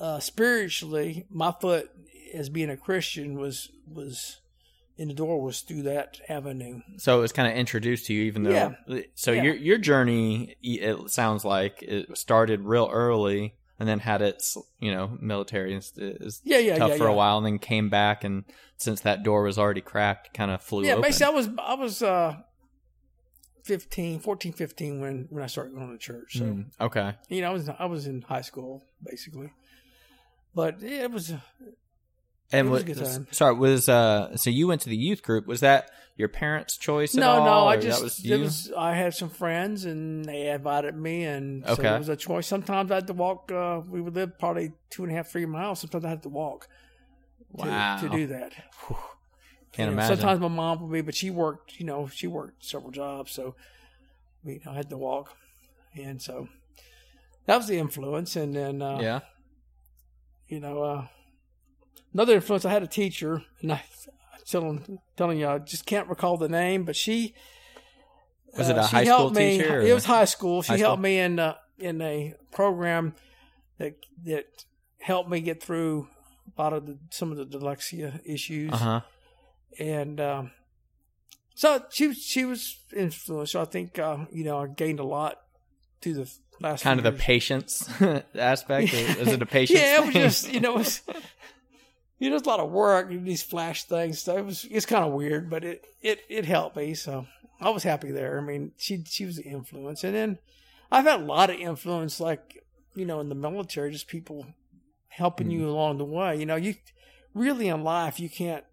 uh, 0.00 0.18
spiritually, 0.20 1.26
my 1.30 1.52
foot 1.52 1.90
as 2.34 2.48
being 2.48 2.70
a 2.70 2.76
Christian 2.76 3.38
was 3.38 3.70
was 3.90 4.40
in 4.98 5.08
the 5.08 5.14
door 5.14 5.42
was 5.42 5.60
through 5.60 5.82
that 5.82 6.20
avenue. 6.28 6.80
So 6.96 7.18
it 7.18 7.20
was 7.20 7.32
kind 7.32 7.50
of 7.50 7.56
introduced 7.56 8.06
to 8.06 8.14
you, 8.14 8.22
even 8.24 8.42
though. 8.44 8.50
Yeah. 8.88 9.00
So 9.14 9.32
Yeah. 9.32 9.42
your 9.42 9.54
your 9.54 9.78
journey, 9.78 10.56
it 10.62 11.10
sounds 11.10 11.44
like 11.44 11.82
it 11.82 12.16
started 12.16 12.60
real 12.62 12.88
early, 12.92 13.54
and 13.78 13.88
then 13.88 13.98
had 14.00 14.22
its 14.22 14.56
you 14.80 14.90
know 14.92 15.16
military 15.20 15.74
is, 15.74 15.92
is 15.96 16.40
Yeah, 16.44 16.58
yeah, 16.58 16.78
tough 16.78 16.90
yeah, 16.92 16.96
for 16.96 17.06
a 17.06 17.14
while, 17.14 17.36
and 17.38 17.46
then 17.46 17.58
came 17.58 17.88
back, 17.90 18.24
and 18.24 18.44
since 18.78 19.00
that 19.02 19.22
door 19.22 19.42
was 19.42 19.58
already 19.58 19.82
cracked, 19.82 20.32
kind 20.34 20.50
of 20.50 20.62
flew 20.62 20.84
Yeah, 20.84 20.92
open. 20.92 21.02
basically, 21.02 21.26
I 21.26 21.36
was 21.36 21.48
I 21.58 21.74
was 21.74 22.02
uh, 22.02 22.36
15, 23.66 24.20
14, 24.20 24.52
15 24.52 25.00
when 25.00 25.26
when 25.30 25.42
I 25.42 25.46
started 25.48 25.74
going 25.74 25.90
to 25.90 25.98
church. 25.98 26.38
So 26.38 26.44
Mm, 26.44 26.66
okay. 26.80 27.14
you 27.28 27.40
know, 27.42 27.50
I 27.50 27.52
was 27.52 27.68
I 27.68 27.84
was 27.86 28.06
in 28.06 28.22
high 28.22 28.42
school 28.42 28.82
basically, 29.02 29.50
but 30.54 30.80
yeah, 30.80 31.02
it 31.04 31.10
was 31.10 31.30
And 32.52 32.68
It 32.68 32.70
was 32.70 32.82
what, 32.84 32.90
a 32.90 32.94
good 32.94 33.04
time. 33.04 33.26
sorry, 33.32 33.54
was 33.54 33.88
uh 33.88 34.36
so 34.36 34.50
you 34.50 34.68
went 34.68 34.82
to 34.82 34.88
the 34.88 34.96
youth 34.96 35.22
group? 35.22 35.46
Was 35.46 35.60
that 35.60 35.90
your 36.16 36.28
parents' 36.28 36.76
choice? 36.78 37.14
At 37.16 37.20
no, 37.20 37.30
all, 37.30 37.44
no. 37.44 37.66
I 37.66 37.76
just 37.76 38.02
was 38.02 38.24
it 38.24 38.38
was 38.38 38.72
I 38.76 38.94
had 38.94 39.12
some 39.14 39.30
friends 39.30 39.84
and 39.84 40.24
they 40.24 40.48
invited 40.50 40.94
me, 40.96 41.24
and 41.24 41.64
so 41.66 41.72
it 41.82 41.98
was 41.98 42.08
a 42.08 42.16
choice. 42.16 42.46
Sometimes 42.46 42.90
I 42.90 42.96
had 42.96 43.06
to 43.08 43.12
walk. 43.14 43.50
Uh, 43.52 43.80
we 43.90 44.00
would 44.00 44.14
live 44.14 44.38
probably 44.38 44.72
two 44.90 45.02
and 45.02 45.12
a 45.12 45.16
half, 45.16 45.28
three 45.28 45.44
miles. 45.46 45.80
Sometimes 45.80 46.04
I 46.04 46.08
had 46.08 46.22
to 46.22 46.28
walk. 46.30 46.68
To, 47.60 47.66
Wow. 47.68 47.96
to 48.02 48.08
do 48.08 48.26
that. 48.28 48.52
Can't 49.76 49.90
You 49.90 49.96
know, 49.96 50.02
imagine. 50.02 50.16
Sometimes 50.18 50.40
my 50.40 50.48
mom 50.48 50.80
would 50.82 50.92
be, 50.92 51.00
but 51.02 51.14
she 51.14 51.30
worked. 51.30 51.78
You 51.78 51.86
know, 51.86 52.08
she 52.08 52.26
worked 52.26 52.64
several 52.64 52.90
jobs, 52.90 53.32
so 53.32 53.54
we 54.42 54.60
I 54.66 54.72
had 54.74 54.88
to 54.90 54.96
walk, 54.96 55.36
and 55.94 56.20
so 56.20 56.48
that 57.46 57.56
was 57.56 57.66
the 57.68 57.78
influence. 57.78 58.36
And 58.36 58.54
then, 58.56 58.80
uh, 58.82 58.98
yeah. 59.00 59.20
you 60.48 60.60
know, 60.60 60.82
uh, 60.82 61.06
another 62.14 62.34
influence. 62.36 62.64
I 62.64 62.70
had 62.70 62.82
a 62.82 62.86
teacher, 62.88 63.42
and 63.60 63.72
I, 63.72 63.82
I'm 64.34 64.40
telling 64.46 64.98
telling 65.16 65.38
you, 65.38 65.46
I 65.48 65.58
just 65.58 65.84
can't 65.86 66.08
recall 66.08 66.36
the 66.38 66.48
name, 66.48 66.84
but 66.84 66.96
she 66.96 67.34
Was 68.56 68.70
it 68.70 68.76
a 68.76 68.80
uh, 68.80 68.86
high 68.86 69.04
school 69.04 69.30
me- 69.30 69.58
teacher, 69.58 69.80
It 69.82 69.92
was 69.92 70.04
high 70.06 70.24
school. 70.24 70.62
She 70.62 70.72
High 70.72 70.78
helped 70.78 70.94
school? 71.00 71.02
me 71.02 71.18
in 71.18 71.38
uh, 71.38 71.54
in 71.78 72.00
a 72.00 72.34
program 72.50 73.14
that 73.78 73.96
that 74.24 74.46
helped 75.00 75.28
me 75.28 75.40
get 75.40 75.62
through 75.62 76.08
a 76.56 76.62
lot 76.62 76.72
of 76.72 76.86
the 76.86 76.98
some 77.10 77.30
of 77.30 77.36
the 77.36 77.44
dyslexia 77.44 78.20
issues 78.24 78.72
Uh 78.72 78.76
huh. 78.76 79.00
And 79.78 80.20
um, 80.20 80.50
so 81.54 81.82
she 81.90 82.12
she 82.14 82.44
was 82.44 82.76
influenced. 82.94 83.52
So 83.52 83.62
I 83.62 83.64
think 83.64 83.98
uh, 83.98 84.26
you 84.30 84.44
know 84.44 84.58
I 84.58 84.66
gained 84.66 85.00
a 85.00 85.04
lot 85.04 85.40
through 86.00 86.14
the 86.14 86.30
last 86.60 86.82
kind 86.82 86.98
of 86.98 87.04
few 87.04 87.12
the 87.12 87.18
patience 87.18 87.88
aspect. 88.34 88.92
Is 88.92 89.28
it 89.28 89.42
a 89.42 89.46
patience? 89.46 89.80
yeah, 89.80 90.02
it 90.02 90.06
was 90.06 90.14
just 90.14 90.52
you 90.52 90.60
know, 90.60 90.74
it 90.74 90.78
was, 90.78 91.02
you 92.18 92.30
know, 92.30 92.36
it's 92.36 92.46
a 92.46 92.50
lot 92.50 92.60
of 92.60 92.70
work. 92.70 93.08
These 93.08 93.42
flash 93.42 93.84
things, 93.84 94.20
so 94.20 94.36
it 94.36 94.44
was 94.44 94.66
it's 94.70 94.86
kind 94.86 95.04
of 95.04 95.12
weird, 95.12 95.50
but 95.50 95.64
it 95.64 95.84
it 96.02 96.20
it 96.28 96.44
helped 96.44 96.76
me. 96.76 96.94
So 96.94 97.26
I 97.60 97.70
was 97.70 97.82
happy 97.82 98.10
there. 98.10 98.38
I 98.38 98.42
mean, 98.42 98.72
she 98.76 99.02
she 99.06 99.24
was 99.24 99.36
the 99.36 99.44
influence, 99.44 100.04
and 100.04 100.14
then 100.14 100.38
I've 100.90 101.04
had 101.04 101.20
a 101.20 101.24
lot 101.24 101.50
of 101.50 101.56
influence, 101.56 102.20
like 102.20 102.62
you 102.94 103.06
know, 103.06 103.20
in 103.20 103.28
the 103.28 103.34
military, 103.34 103.92
just 103.92 104.08
people 104.08 104.46
helping 105.08 105.50
you 105.50 105.68
along 105.68 105.98
the 105.98 106.04
way. 106.04 106.36
You 106.36 106.46
know, 106.46 106.56
you 106.56 106.74
really 107.34 107.68
in 107.68 107.82
life 107.82 108.18
you 108.18 108.28
can't 108.28 108.64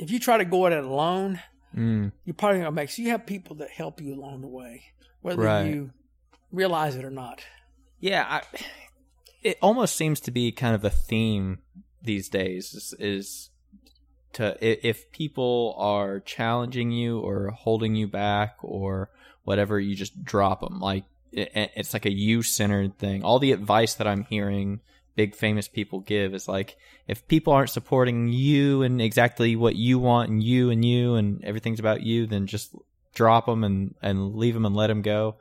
if 0.00 0.10
you 0.10 0.18
try 0.18 0.38
to 0.38 0.44
go 0.44 0.66
at 0.66 0.72
it 0.72 0.84
alone. 0.84 1.40
Mm, 1.76 2.12
You're 2.24 2.34
probably 2.34 2.58
gonna 2.60 2.72
make 2.72 2.88
so 2.90 3.02
you 3.02 3.10
have 3.10 3.26
people 3.26 3.56
that 3.56 3.70
help 3.70 4.00
you 4.00 4.14
along 4.14 4.40
the 4.40 4.46
way, 4.48 4.82
whether 5.20 5.42
Right. 5.42 5.66
you 5.66 5.90
realize 6.50 6.96
it 6.96 7.04
or 7.04 7.10
not. 7.10 7.44
yeah, 8.00 8.24
I, 8.26 8.42
it 9.42 9.58
almost 9.60 9.94
seems 9.94 10.18
to 10.20 10.30
be 10.30 10.50
kind 10.50 10.74
of 10.74 10.82
a 10.84 10.90
theme 10.90 11.58
these 12.02 12.28
days. 12.30 12.72
Is, 12.74 12.94
is 12.98 13.50
to 14.32 14.56
if 14.60 15.10
people 15.12 15.74
are 15.78 16.20
challenging 16.20 16.90
you 16.90 17.18
or 17.20 17.50
holding 17.50 17.94
you 17.94 18.08
back 18.08 18.56
or 18.62 19.10
whatever, 19.44 19.78
you 19.78 19.94
just 19.94 20.24
drop 20.24 20.60
them. 20.60 20.80
Like 20.80 21.04
it, 21.32 21.50
it's 21.76 21.92
like 21.92 22.06
a 22.06 22.12
you 22.12 22.42
centered 22.42 22.98
thing. 22.98 23.22
All 23.22 23.38
the 23.38 23.52
advice 23.52 23.94
that 23.94 24.06
I'm 24.06 24.24
hearing 24.24 24.80
big 25.18 25.34
famous 25.34 25.66
people 25.66 25.98
give 25.98 26.32
is 26.32 26.46
like 26.46 26.76
if 27.08 27.26
people 27.26 27.52
aren't 27.52 27.70
supporting 27.70 28.28
you 28.28 28.82
and 28.82 29.02
exactly 29.02 29.56
what 29.56 29.74
you 29.74 29.98
want 29.98 30.30
and 30.30 30.40
you 30.40 30.70
and 30.70 30.84
you 30.84 31.16
and 31.16 31.44
everything's 31.44 31.80
about 31.80 32.02
you, 32.02 32.24
then 32.24 32.46
just 32.46 32.72
drop 33.14 33.46
them 33.46 33.64
and 33.64 33.96
and 34.00 34.36
leave 34.36 34.54
them 34.54 34.64
and 34.64 34.76
let 34.76 34.86
them 34.86 35.02
go. 35.02 35.34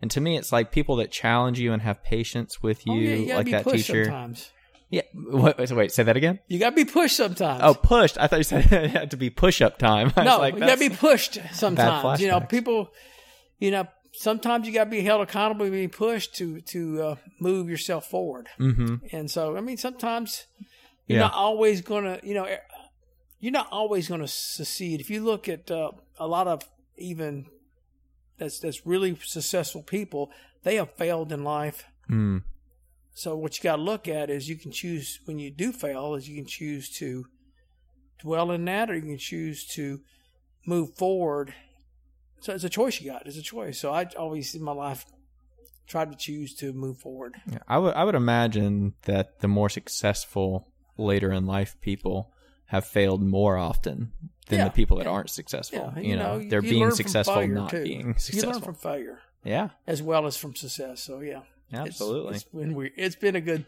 And 0.00 0.08
to 0.12 0.20
me, 0.20 0.36
it's 0.36 0.52
like 0.52 0.70
people 0.70 0.96
that 0.96 1.10
challenge 1.10 1.58
you 1.58 1.72
and 1.72 1.82
have 1.82 2.04
patience 2.04 2.62
with 2.62 2.86
you, 2.86 2.92
oh 2.92 2.96
yeah, 2.96 3.14
you 3.14 3.34
like 3.34 3.46
be 3.46 3.50
that 3.50 3.66
teacher. 3.66 4.04
sometimes. 4.04 4.52
Yeah. 4.88 5.02
Wait, 5.12 5.70
wait, 5.72 5.90
say 5.90 6.04
that 6.04 6.16
again. 6.16 6.38
You 6.46 6.60
gotta 6.60 6.76
be 6.76 6.84
pushed 6.84 7.16
sometimes. 7.16 7.60
Oh, 7.64 7.74
pushed. 7.74 8.16
I 8.16 8.28
thought 8.28 8.38
you 8.38 8.44
said 8.44 8.66
it 8.72 8.90
had 8.90 9.10
to 9.10 9.16
be 9.16 9.30
push 9.30 9.60
up 9.60 9.78
time. 9.78 10.12
I 10.16 10.22
no, 10.22 10.38
like, 10.38 10.54
you 10.54 10.60
gotta 10.60 10.78
be 10.78 10.90
pushed 10.90 11.38
sometimes. 11.52 12.20
You 12.20 12.28
know, 12.28 12.40
people. 12.40 12.92
You 13.58 13.72
know, 13.72 13.88
sometimes 14.16 14.66
you 14.66 14.72
gotta 14.72 14.90
be 14.90 15.02
held 15.02 15.22
accountable, 15.22 15.68
be 15.70 15.88
pushed 15.88 16.34
to 16.36 16.60
to 16.62 17.02
uh, 17.02 17.16
move 17.40 17.68
yourself 17.68 18.06
forward. 18.08 18.48
Mhm. 18.58 19.00
And 19.12 19.30
so, 19.30 19.56
I 19.56 19.60
mean, 19.60 19.76
sometimes 19.76 20.46
you're 21.06 21.18
Yeah. 21.18 21.24
not 21.26 21.34
always 21.34 21.80
gonna. 21.82 22.20
You 22.22 22.34
know, 22.34 22.56
you're 23.40 23.52
not 23.52 23.68
always 23.70 24.08
gonna 24.08 24.28
succeed. 24.28 25.00
If 25.00 25.10
you 25.10 25.22
look 25.22 25.48
at 25.48 25.70
uh, 25.70 25.92
a 26.18 26.26
lot 26.26 26.46
of 26.48 26.62
even 26.96 27.46
that's 28.38 28.58
that's 28.60 28.86
really 28.86 29.16
successful 29.22 29.82
people, 29.82 30.30
they 30.62 30.76
have 30.76 30.92
failed 30.94 31.32
in 31.32 31.44
life. 31.44 31.84
Mm. 32.10 32.42
So 33.16 33.36
what 33.36 33.56
you 33.56 33.62
got 33.62 33.76
to 33.76 33.82
look 33.82 34.08
at 34.08 34.28
is 34.28 34.48
you 34.48 34.56
can 34.56 34.72
choose 34.72 35.20
when 35.24 35.38
you 35.38 35.50
do 35.50 35.72
fail 35.72 36.14
is 36.16 36.28
you 36.28 36.34
can 36.36 36.46
choose 36.46 36.90
to 36.98 37.26
dwell 38.20 38.50
in 38.50 38.64
that 38.64 38.90
or 38.90 38.96
you 38.96 39.02
can 39.02 39.18
choose 39.18 39.64
to 39.74 40.00
move 40.66 40.94
forward. 40.96 41.54
So 42.44 42.52
it's 42.52 42.64
a 42.64 42.68
choice 42.68 43.00
you 43.00 43.10
got. 43.10 43.26
It's 43.26 43.38
a 43.38 43.42
choice. 43.42 43.78
So 43.78 43.90
I 43.90 44.06
always 44.18 44.54
in 44.54 44.62
my 44.62 44.72
life 44.72 45.06
tried 45.86 46.10
to 46.10 46.16
choose 46.16 46.54
to 46.56 46.74
move 46.74 46.98
forward. 46.98 47.36
Yeah, 47.50 47.58
I 47.66 47.78
would 47.78 47.94
I 47.94 48.04
would 48.04 48.14
imagine 48.14 48.92
that 49.02 49.40
the 49.40 49.48
more 49.48 49.70
successful 49.70 50.68
later 50.98 51.32
in 51.32 51.46
life 51.46 51.74
people 51.80 52.30
have 52.66 52.84
failed 52.84 53.22
more 53.22 53.56
often 53.56 54.12
than 54.48 54.58
Yeah, 54.58 54.64
the 54.66 54.70
people 54.72 54.98
that 54.98 55.06
yeah. 55.06 55.12
aren't 55.12 55.30
successful. 55.30 55.92
Yeah, 55.96 56.02
you, 56.02 56.16
know, 56.16 56.38
they're 56.46 56.62
you 56.62 56.70
being 56.70 56.90
successful, 56.90 57.46
not 57.48 57.70
too. 57.70 57.82
being 57.82 58.00
You 58.00 58.04
learn 58.08 58.18
successful. 58.18 58.60
from 58.60 58.74
failure 58.74 59.20
yeah, 59.42 59.70
as 59.86 60.02
well 60.02 60.26
as 60.26 60.36
from 60.36 60.54
success. 60.54 61.02
So 61.02 61.20
yeah, 61.20 61.40
It's- 61.70 61.86
absolutely. 61.88 62.34
It's 62.34 62.44
been 62.44 62.74
weird. 62.74 62.92
It's 62.96 63.16
been 63.16 63.36
a 63.36 63.40
good. 63.40 63.64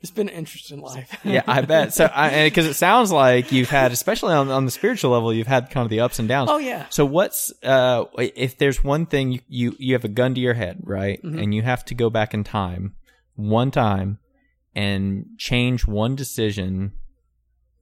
It's 0.00 0.12
been 0.12 0.28
an 0.28 0.34
interesting 0.34 0.80
life. 0.80 1.18
yeah, 1.24 1.42
I 1.46 1.60
bet. 1.62 1.92
So, 1.92 2.06
because 2.06 2.66
it 2.66 2.74
sounds 2.74 3.10
like 3.10 3.50
you've 3.50 3.70
had, 3.70 3.90
especially 3.90 4.32
on 4.32 4.48
on 4.48 4.64
the 4.64 4.70
spiritual 4.70 5.10
level, 5.10 5.32
you've 5.34 5.48
had 5.48 5.70
kind 5.70 5.84
of 5.84 5.90
the 5.90 6.00
ups 6.00 6.20
and 6.20 6.28
downs. 6.28 6.50
oh 6.50 6.58
yeah. 6.58 6.86
So 6.90 7.04
what's 7.04 7.52
uh 7.64 8.04
if 8.16 8.58
there's 8.58 8.84
one 8.84 9.06
thing 9.06 9.32
you 9.32 9.40
you, 9.48 9.76
you 9.78 9.94
have 9.94 10.04
a 10.04 10.08
gun 10.08 10.34
to 10.34 10.40
your 10.40 10.54
head, 10.54 10.78
right? 10.84 11.20
Mm-hmm. 11.22 11.38
And 11.38 11.54
you 11.54 11.62
have 11.62 11.84
to 11.86 11.94
go 11.94 12.10
back 12.10 12.32
in 12.32 12.44
time 12.44 12.94
one 13.34 13.70
time 13.72 14.18
and 14.74 15.26
change 15.36 15.86
one 15.86 16.14
decision 16.14 16.92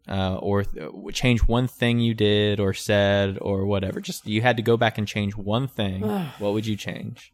uh 0.09 0.37
or 0.37 0.65
th- 0.65 0.91
change 1.13 1.41
one 1.41 1.69
thing 1.69 1.99
you 2.01 2.15
did 2.15 2.61
or 2.61 2.73
said 2.73 3.37
or 3.43 3.67
whatever. 3.67 4.01
Just 4.01 4.27
you 4.27 4.41
had 4.41 4.57
to 4.57 4.63
go 4.63 4.79
back 4.79 4.97
and 4.97 5.07
change 5.07 5.37
one 5.37 5.69
thing. 5.69 6.01
what 6.39 6.55
would 6.55 6.67
you 6.67 6.77
change? 6.77 7.33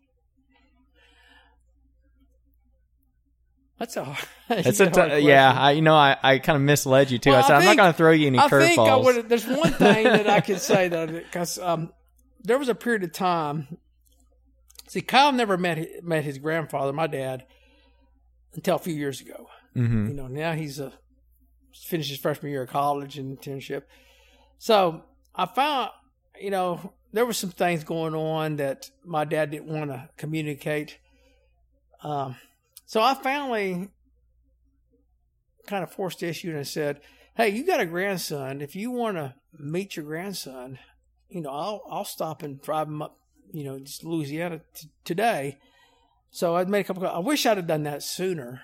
That's 3.83 3.97
a 3.97 4.05
hard. 4.05 4.29
It's 4.65 4.79
you 4.79 4.87
a 4.87 4.91
hard 4.91 5.11
t- 5.11 5.19
yeah. 5.27 5.53
I 5.53 5.73
you 5.73 5.83
know 5.83 5.97
I, 5.97 6.17
I 6.23 6.39
kind 6.39 6.55
of 6.55 6.63
misled 6.63 7.11
you 7.11 7.19
too. 7.19 7.31
Well, 7.31 7.41
I 7.41 7.43
said 7.43 7.57
I 7.57 7.59
I'm 7.59 7.65
not 7.65 7.77
going 7.77 7.93
to 7.93 7.97
throw 7.97 8.13
you 8.13 8.29
any 8.29 8.39
I 8.39 8.47
think 8.47 8.79
I 8.79 8.83
curveballs. 8.85 9.05
would. 9.05 9.29
There's 9.29 9.45
one 9.45 9.73
thing 9.87 10.05
that 10.05 10.31
I 10.31 10.41
could 10.41 10.61
say 10.61 10.87
though, 10.87 11.09
because 11.09 11.59
um, 11.59 11.93
there 12.45 12.61
was 12.61 12.69
a 12.69 12.77
period 12.77 13.03
of 13.03 13.13
time. 13.13 13.79
See, 14.87 15.01
Kyle 15.01 15.33
never 15.33 15.59
met 15.59 16.05
met 16.05 16.23
his 16.23 16.39
grandfather, 16.39 16.93
my 16.93 17.09
dad, 17.09 17.45
until 18.55 18.77
a 18.77 18.79
few 18.79 18.95
years 18.95 19.21
ago. 19.21 19.49
hmm 19.75 20.07
You 20.07 20.15
know, 20.15 20.29
now 20.29 20.53
he's 20.53 20.79
a 20.79 20.93
finished 21.75 22.11
his 22.11 22.21
freshman 22.21 22.53
year 22.53 22.63
of 22.63 22.69
college 22.71 23.19
and 23.19 23.37
internship. 23.37 23.83
So 24.59 25.03
I 25.35 25.47
found, 25.47 25.91
you 26.41 26.51
know, 26.51 26.93
there 27.13 27.27
were 27.27 27.33
some 27.33 27.51
things 27.51 27.83
going 27.83 28.15
on 28.15 28.57
that 28.59 28.91
my 29.05 29.25
dad 29.25 29.51
didn't 29.51 29.67
want 29.77 29.91
to 29.91 30.09
communicate. 30.17 30.99
Um, 32.05 32.37
so 32.93 33.01
I 33.01 33.15
finally 33.15 33.89
kind 35.67 35.83
of 35.83 35.91
forced 35.91 36.21
the 36.21 36.29
issue 36.29 36.51
and 36.51 36.59
I 36.59 36.63
said, 36.65 37.01
"Hey, 37.35 37.49
you 37.49 37.65
got 37.67 37.81
a 37.81 37.87
grandson. 37.87 38.61
If 38.61 38.77
you 38.77 38.91
want 38.91 39.17
to 39.17 39.35
meet 39.59 39.97
your 39.97 40.05
grandson, 40.05 40.79
you 41.31 41.41
know, 41.41 41.51
I'll 41.51 41.83
I'll 41.91 42.05
stop 42.05 42.43
and 42.43 42.61
drive 42.61 42.89
him 42.89 43.01
up, 43.01 43.19
you 43.51 43.65
know, 43.65 43.79
just 43.79 44.05
Louisiana 44.05 44.61
t- 44.75 44.91
today." 45.05 45.59
So 46.31 46.55
I 46.57 46.65
made 46.65 46.81
a 46.81 46.85
couple. 46.85 47.07
I 47.07 47.19
wish 47.19 47.47
I'd 47.47 47.57
have 47.57 47.67
done 47.67 47.85
that 47.85 48.03
sooner 48.03 48.61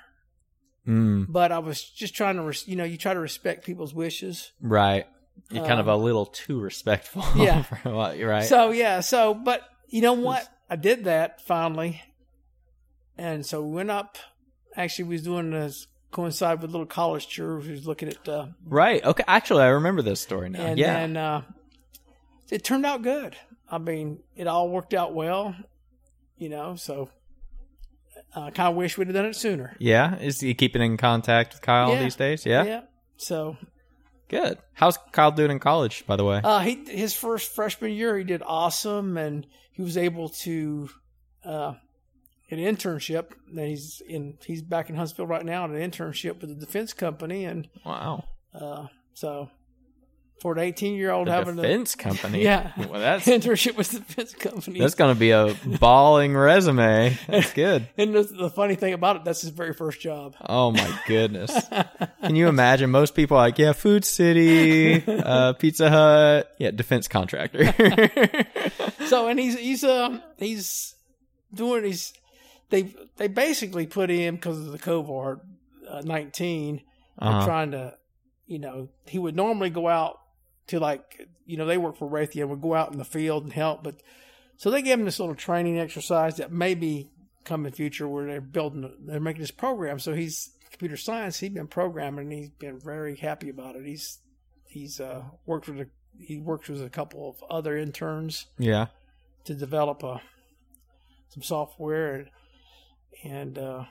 Mm, 0.88 1.26
but 1.28 1.52
I 1.52 1.58
was 1.58 1.82
just 1.82 2.14
trying 2.14 2.36
to, 2.36 2.42
res- 2.42 2.66
you 2.66 2.74
know, 2.74 2.84
you 2.84 2.96
try 2.96 3.12
to 3.12 3.20
respect 3.20 3.64
people's 3.66 3.92
wishes. 3.92 4.52
right. 4.60 5.06
You're 5.50 5.64
kind 5.64 5.78
of 5.78 5.86
a 5.86 5.94
little 5.94 6.26
too 6.26 6.58
respectful. 6.58 7.22
Um, 7.22 7.40
Yeah. 7.40 7.62
what 7.84 8.18
right. 8.18 8.44
So 8.44 8.72
yeah, 8.72 9.00
so 9.00 9.34
but 9.34 9.62
you 9.88 10.00
know 10.02 10.14
what? 10.14 10.48
I 10.68 10.74
did 10.76 11.04
that 11.04 11.42
finally, 11.42 12.02
and 13.18 13.44
so 13.44 13.62
we 13.62 13.74
went 13.74 13.90
up. 13.90 14.16
Actually, 14.76 15.06
we 15.06 15.14
was 15.16 15.22
doing 15.22 15.50
this 15.50 15.86
coincide 16.10 16.62
with 16.62 16.70
little 16.70 16.86
college 16.86 17.34
tour. 17.34 17.58
We 17.58 17.70
was 17.72 17.86
looking 17.86 18.08
at, 18.08 18.28
uh, 18.28 18.46
Right. 18.64 19.04
Okay. 19.04 19.24
Actually, 19.26 19.64
I 19.64 19.68
remember 19.68 20.02
this 20.02 20.20
story 20.20 20.48
now. 20.48 20.60
and 20.60 20.78
yeah. 20.78 20.92
then 20.94 21.16
uh, 21.16 21.42
it 22.50 22.64
turned 22.64 22.86
out 22.86 23.02
good. 23.02 23.36
I 23.70 23.78
mean, 23.78 24.20
it 24.36 24.46
all 24.46 24.68
worked 24.70 24.94
out 24.94 25.14
well. 25.14 25.54
You 26.36 26.48
know, 26.48 26.76
so 26.76 27.10
I 28.34 28.50
kind 28.50 28.68
of 28.70 28.76
wish 28.76 28.96
we'd 28.96 29.08
have 29.08 29.14
done 29.16 29.26
it 29.26 29.34
sooner. 29.36 29.76
yeah. 29.80 30.16
Is 30.18 30.40
he 30.40 30.54
keeping 30.54 30.80
in 30.82 30.96
contact 30.96 31.54
with 31.54 31.62
Kyle 31.62 31.92
Yeah. 31.92 32.02
these 32.04 32.14
days? 32.16 32.46
Yeah? 32.46 32.64
Yeah. 32.64 32.80
So 33.16 33.56
Good. 34.28 34.58
How's 34.74 34.98
Kyle 35.12 35.32
doing 35.32 35.50
in 35.50 35.58
college, 35.58 36.06
by 36.06 36.16
the 36.16 36.24
way? 36.24 36.40
Uh, 36.44 36.60
he 36.60 36.84
his 36.86 37.14
first 37.14 37.54
freshman 37.54 37.92
year 37.92 38.16
he 38.16 38.24
did 38.24 38.42
awesome, 38.44 39.16
and 39.16 39.46
he 39.72 39.80
was 39.82 39.96
able 39.96 40.28
to 40.44 40.90
uh, 41.44 41.74
an 42.50 42.58
internship. 42.58 43.32
And 43.48 43.58
he's 43.60 44.02
in 44.06 44.38
he's 44.44 44.62
back 44.62 44.90
in 44.90 44.96
Huntsville 44.96 45.26
right 45.26 45.44
now 45.44 45.64
at 45.64 45.70
an 45.70 45.90
internship 45.90 46.40
with 46.40 46.50
a 46.50 46.54
defense 46.54 46.92
company, 46.92 47.44
and 47.44 47.68
wow. 47.84 48.24
uh, 48.54 48.86
so 49.14 49.50
for 50.40 50.52
an 50.52 50.58
eighteen 50.60 50.94
year 50.94 51.10
old 51.10 51.28
having 51.28 51.56
defense 51.56 51.94
company. 51.94 52.42
Yeah. 52.48 52.72
Well, 52.76 53.00
that's 53.00 53.26
internship 53.26 53.76
with 53.76 53.90
the 53.90 53.98
defense 53.98 54.34
company. 54.34 54.78
that's 54.78 54.94
going 54.94 55.14
to 55.14 55.18
be 55.18 55.30
a 55.30 55.54
balling 55.80 56.36
resume. 56.36 57.18
That's 57.26 57.52
good. 57.52 57.88
and 57.98 58.14
the, 58.14 58.22
the 58.22 58.50
funny 58.50 58.74
thing 58.74 58.92
about 58.92 59.16
it, 59.16 59.24
that's 59.24 59.40
his 59.40 59.50
very 59.50 59.74
first 59.74 60.00
job. 60.00 60.36
Oh 60.40 60.70
my 60.70 61.00
goodness. 61.06 61.52
Can 62.22 62.36
you 62.36 62.48
imagine? 62.48 62.90
Most 62.90 63.14
people 63.14 63.36
are 63.36 63.40
like, 63.40 63.58
yeah, 63.58 63.72
Food 63.72 64.04
City, 64.04 65.02
uh, 65.06 65.54
Pizza 65.54 65.90
Hut, 65.90 66.54
yeah, 66.58 66.70
defense 66.70 67.08
contractor. 67.08 67.74
So 69.08 69.26
and 69.28 69.40
he's 69.40 69.58
he's 69.58 69.84
uh 69.84 70.20
he's 70.36 70.94
doing 71.54 71.84
he's 71.84 72.12
they 72.70 72.94
they 73.16 73.28
basically 73.28 73.86
put 73.86 74.10
him 74.10 74.36
because 74.36 74.58
of 74.58 74.72
the 74.72 74.78
COVID 74.78 75.40
uh, 75.88 76.02
nineteen. 76.04 76.82
They're 77.20 77.28
Uh-huh. 77.30 77.46
trying 77.46 77.70
to, 77.72 77.94
you 78.46 78.58
know, 78.60 78.88
he 79.06 79.18
would 79.18 79.34
normally 79.34 79.70
go 79.70 79.88
out 79.88 80.20
to 80.68 80.78
like, 80.78 81.26
you 81.46 81.56
know, 81.56 81.66
they 81.66 81.78
work 81.78 81.96
for 81.96 82.08
Raytheon, 82.08 82.48
would 82.48 82.60
go 82.60 82.74
out 82.74 82.92
in 82.92 82.98
the 82.98 83.04
field 83.04 83.42
and 83.42 83.52
help, 83.52 83.82
but 83.82 83.96
so 84.56 84.70
they 84.70 84.82
gave 84.82 84.98
him 84.98 85.04
this 85.04 85.18
little 85.18 85.34
training 85.34 85.78
exercise 85.78 86.36
that 86.36 86.52
maybe 86.52 87.10
come 87.44 87.66
in 87.66 87.72
future 87.72 88.06
where 88.06 88.26
they're 88.26 88.40
building, 88.40 88.92
they're 89.00 89.18
making 89.20 89.40
this 89.40 89.50
program. 89.50 89.98
So 89.98 90.14
he's 90.14 90.50
computer 90.70 90.96
science. 90.96 91.40
He's 91.40 91.50
been 91.50 91.66
programming 91.66 92.30
and 92.30 92.32
he's 92.32 92.50
been 92.50 92.78
very 92.78 93.16
happy 93.16 93.48
about 93.48 93.74
it. 93.74 93.84
He's 93.84 94.18
he's 94.66 95.00
uh, 95.00 95.22
worked 95.46 95.68
with 95.68 95.80
a, 95.80 95.86
he 96.18 96.38
works 96.38 96.68
with 96.68 96.82
a 96.82 96.90
couple 96.90 97.28
of 97.28 97.42
other 97.50 97.76
interns 97.76 98.46
yeah. 98.58 98.86
to 99.44 99.54
develop 99.54 100.02
a 100.02 100.20
some 101.30 101.42
software, 101.42 102.14
and, 102.14 102.28
and 103.24 103.58
uh, 103.58 103.84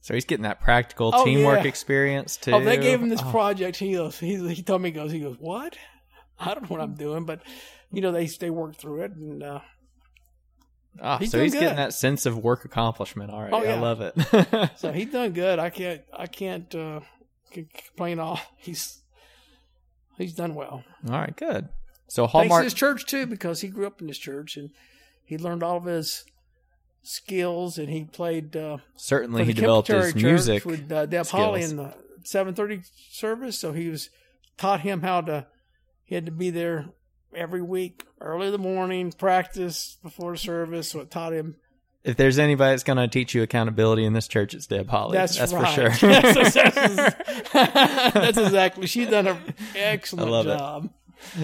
So 0.00 0.14
he's 0.14 0.24
getting 0.24 0.44
that 0.44 0.60
practical 0.60 1.10
Oh, 1.14 1.24
teamwork 1.24 1.62
yeah. 1.62 1.68
experience 1.68 2.36
too. 2.36 2.52
oh, 2.52 2.64
they 2.64 2.76
gave 2.78 3.00
him 3.02 3.08
this 3.08 3.22
Oh, 3.24 3.30
project. 3.30 3.76
He 3.76 3.92
goes, 3.92 4.18
he, 4.18 4.36
he 4.54 4.62
told 4.62 4.82
me, 4.82 4.88
he 4.90 4.92
goes, 4.94 5.10
he 5.12 5.20
goes, 5.20 5.36
what? 5.38 5.76
I 6.38 6.54
don't 6.54 6.62
know 6.62 6.68
what 6.76 6.80
I'm 6.80 6.94
doing, 6.94 7.24
but 7.24 7.42
you 7.92 8.00
know, 8.00 8.12
they 8.12 8.26
they 8.26 8.50
worked 8.50 8.76
through 8.76 9.02
it, 9.02 9.12
and 9.12 9.42
uh, 9.42 9.60
oh, 11.02 11.16
he's 11.18 11.30
so 11.32 11.42
he's 11.42 11.52
getting 11.54 11.76
that 11.76 11.92
sense 11.92 12.24
of 12.24 12.38
work 12.38 12.64
accomplishment 12.64 13.30
All 13.30 13.42
right, 13.42 13.52
Oh, 13.52 13.62
yeah. 13.62 13.74
I 13.74 13.78
love 13.78 14.00
it. 14.00 14.70
so 14.78 14.92
he's 14.92 15.10
done 15.12 15.32
good. 15.32 15.58
I 15.58 15.70
can't 15.70 16.02
I 16.16 16.26
can't 16.26 16.72
uh, 16.74 17.00
complain. 17.52 18.20
All 18.20 18.40
he's 18.56 19.02
he's 20.16 20.34
done 20.34 20.54
well. 20.54 20.84
All 21.08 21.18
right, 21.18 21.34
good. 21.36 21.68
So 22.08 22.22
Thanks 22.22 22.32
to 22.32 22.38
Hallmark. 22.38 22.64
his 22.64 22.74
church 22.74 23.06
too, 23.06 23.26
because 23.26 23.60
he 23.60 23.68
grew 23.68 23.86
up 23.86 24.00
in 24.00 24.06
this 24.06 24.18
church 24.18 24.56
and 24.56 24.70
he 25.24 25.36
learned 25.38 25.62
all 25.62 25.76
of 25.76 25.84
his 25.84 26.24
skills, 27.02 27.78
and 27.78 27.88
he 27.88 28.04
played. 28.04 28.56
Uh, 28.56 28.78
certainly, 28.96 29.44
he 29.44 29.52
developed 29.52 29.88
his 29.88 30.12
Church 30.12 30.22
music. 30.22 30.64
with 30.64 30.90
uh, 30.90 31.06
Deb 31.06 31.26
Holly 31.26 31.62
in 31.62 31.76
the 31.76 31.94
seven 32.24 32.54
thirty 32.54 32.82
service. 33.10 33.58
So 33.58 33.72
he 33.72 33.88
was 33.88 34.10
taught 34.56 34.80
him 34.80 35.02
how 35.02 35.20
to. 35.22 35.46
He 36.04 36.14
had 36.14 36.26
to 36.26 36.32
be 36.32 36.50
there 36.50 36.86
every 37.34 37.62
week, 37.62 38.04
early 38.20 38.46
in 38.46 38.52
the 38.52 38.58
morning, 38.58 39.12
practice 39.12 39.96
before 40.02 40.34
service. 40.36 40.88
So 40.88 41.00
it 41.00 41.10
taught 41.10 41.32
him. 41.32 41.56
If 42.02 42.16
there's 42.16 42.38
anybody 42.38 42.72
that's 42.72 42.82
going 42.82 42.96
to 42.96 43.08
teach 43.08 43.34
you 43.34 43.42
accountability 43.42 44.04
in 44.06 44.14
this 44.14 44.26
church, 44.26 44.54
it's 44.54 44.66
Deb 44.66 44.88
Holly. 44.88 45.18
That's, 45.18 45.36
for 45.36 45.58
right. 45.58 45.74
sure. 45.74 45.90
that's, 46.10 46.54
that's- 46.54 47.14
that's 47.52 48.38
exactly. 48.38 48.86
She's 48.86 49.08
done 49.08 49.26
an 49.26 49.36
excellent 49.76 50.30
love 50.30 50.46
it. 50.46 50.56
job. 50.58 50.90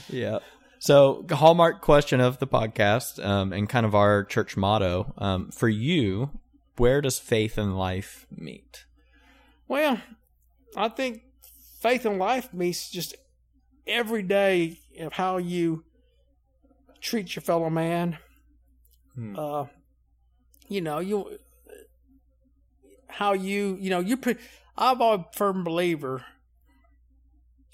yeah. 0.08 0.38
So, 0.78 1.24
hallmark 1.30 1.80
question 1.80 2.20
of 2.20 2.38
the 2.38 2.46
podcast, 2.46 3.24
um, 3.24 3.52
and 3.52 3.68
kind 3.68 3.86
of 3.86 3.94
our 3.94 4.24
church 4.24 4.56
motto 4.56 5.14
um, 5.18 5.50
for 5.50 5.68
you: 5.68 6.30
Where 6.76 7.00
does 7.00 7.18
faith 7.18 7.58
and 7.58 7.76
life 7.76 8.26
meet? 8.30 8.84
Well, 9.68 10.00
I 10.76 10.88
think 10.88 11.22
faith 11.80 12.04
and 12.04 12.18
life 12.18 12.52
meets 12.52 12.90
just 12.90 13.14
every 13.86 14.22
day 14.22 14.80
of 15.00 15.14
how 15.14 15.38
you 15.38 15.84
treat 17.00 17.34
your 17.34 17.42
fellow 17.42 17.70
man. 17.70 18.18
Hmm. 19.14 19.36
Uh, 19.38 19.66
you 20.68 20.80
know, 20.80 20.98
you 20.98 21.38
how 23.08 23.32
you 23.32 23.78
you 23.80 23.90
know 23.90 24.00
you. 24.00 24.16
Pre- 24.16 24.36
I'm 24.76 25.00
a 25.00 25.26
firm 25.32 25.64
believer. 25.64 26.24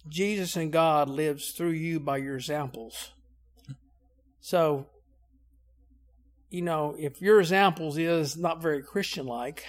Jesus 0.09 0.57
and 0.57 0.73
God 0.73 1.09
lives 1.09 1.53
through 1.53 1.71
you 1.71 2.01
by 2.01 2.19
your 2.19 2.37
examples. 2.37 3.13
So, 4.41 4.87
you 6.51 6.63
know, 6.63 6.97
if 6.99 7.23
your 7.23 7.41
examples 7.41 7.97
is 7.97 8.37
not 8.37 8.61
very 8.61 8.83
Christian 8.83 9.27
like, 9.27 9.65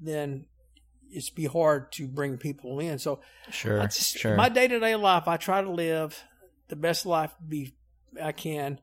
then 0.00 0.46
it's 1.10 1.30
be 1.30 1.46
hard 1.46 1.92
to 1.92 2.06
bring 2.06 2.36
people 2.36 2.78
in. 2.78 2.98
So 2.98 3.20
Sure, 3.50 3.82
just, 3.82 4.16
sure. 4.18 4.36
my 4.36 4.48
day 4.48 4.68
to 4.68 4.78
day 4.78 4.94
life, 4.96 5.26
I 5.26 5.36
try 5.36 5.62
to 5.62 5.70
live 5.70 6.22
the 6.68 6.76
best 6.76 7.06
life 7.06 7.34
be 7.46 7.74
I 8.22 8.32
can, 8.32 8.80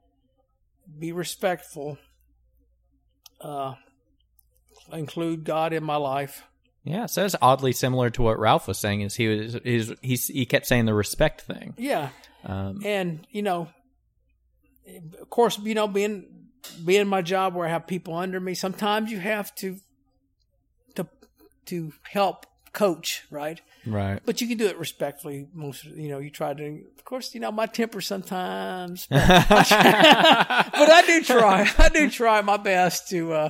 be 0.97 1.11
respectful, 1.11 1.97
uh, 3.41 3.75
include 4.91 5.43
God 5.43 5.73
in 5.73 5.83
my 5.83 5.95
life. 5.95 6.43
Yeah, 6.89 7.05
so 7.05 7.25
it's 7.25 7.35
oddly 7.41 7.71
similar 7.71 8.09
to 8.11 8.21
what 8.21 8.39
Ralph 8.39 8.67
was 8.67 8.77
saying. 8.77 9.01
Is 9.01 9.15
he 9.15 9.27
was 9.27 9.57
he's, 9.63 9.93
he's 10.01 10.27
he 10.27 10.45
kept 10.45 10.65
saying 10.65 10.85
the 10.85 10.93
respect 10.93 11.41
thing. 11.41 11.73
Yeah, 11.77 12.09
Um, 12.43 12.81
and 12.83 13.25
you 13.31 13.41
know, 13.41 13.69
of 15.19 15.29
course, 15.29 15.59
you 15.59 15.75
know, 15.75 15.87
being 15.87 16.25
being 16.85 17.07
my 17.07 17.21
job 17.21 17.55
where 17.55 17.67
I 17.67 17.69
have 17.69 17.87
people 17.87 18.15
under 18.15 18.39
me, 18.39 18.53
sometimes 18.53 19.11
you 19.11 19.19
have 19.19 19.53
to 19.55 19.77
to 20.95 21.07
to 21.65 21.93
help 22.03 22.45
coach, 22.73 23.25
right? 23.31 23.59
right. 23.85 24.21
But 24.25 24.39
you 24.39 24.47
can 24.47 24.57
do 24.57 24.67
it 24.67 24.77
respectfully. 24.77 25.47
Most, 25.53 25.83
you 25.85 26.09
know, 26.09 26.19
you 26.19 26.29
try 26.29 26.53
to. 26.53 26.83
Of 26.97 27.03
course, 27.03 27.33
you 27.33 27.39
know 27.41 27.51
my 27.51 27.65
temper 27.65 28.01
sometimes, 28.01 29.07
but 29.09 29.21
I 29.29 31.03
do 31.07 31.23
try. 31.23 31.69
I 31.77 31.89
do 31.89 32.09
try 32.09 32.41
my 32.41 32.57
best 32.57 33.09
to 33.09 33.33
uh, 33.33 33.49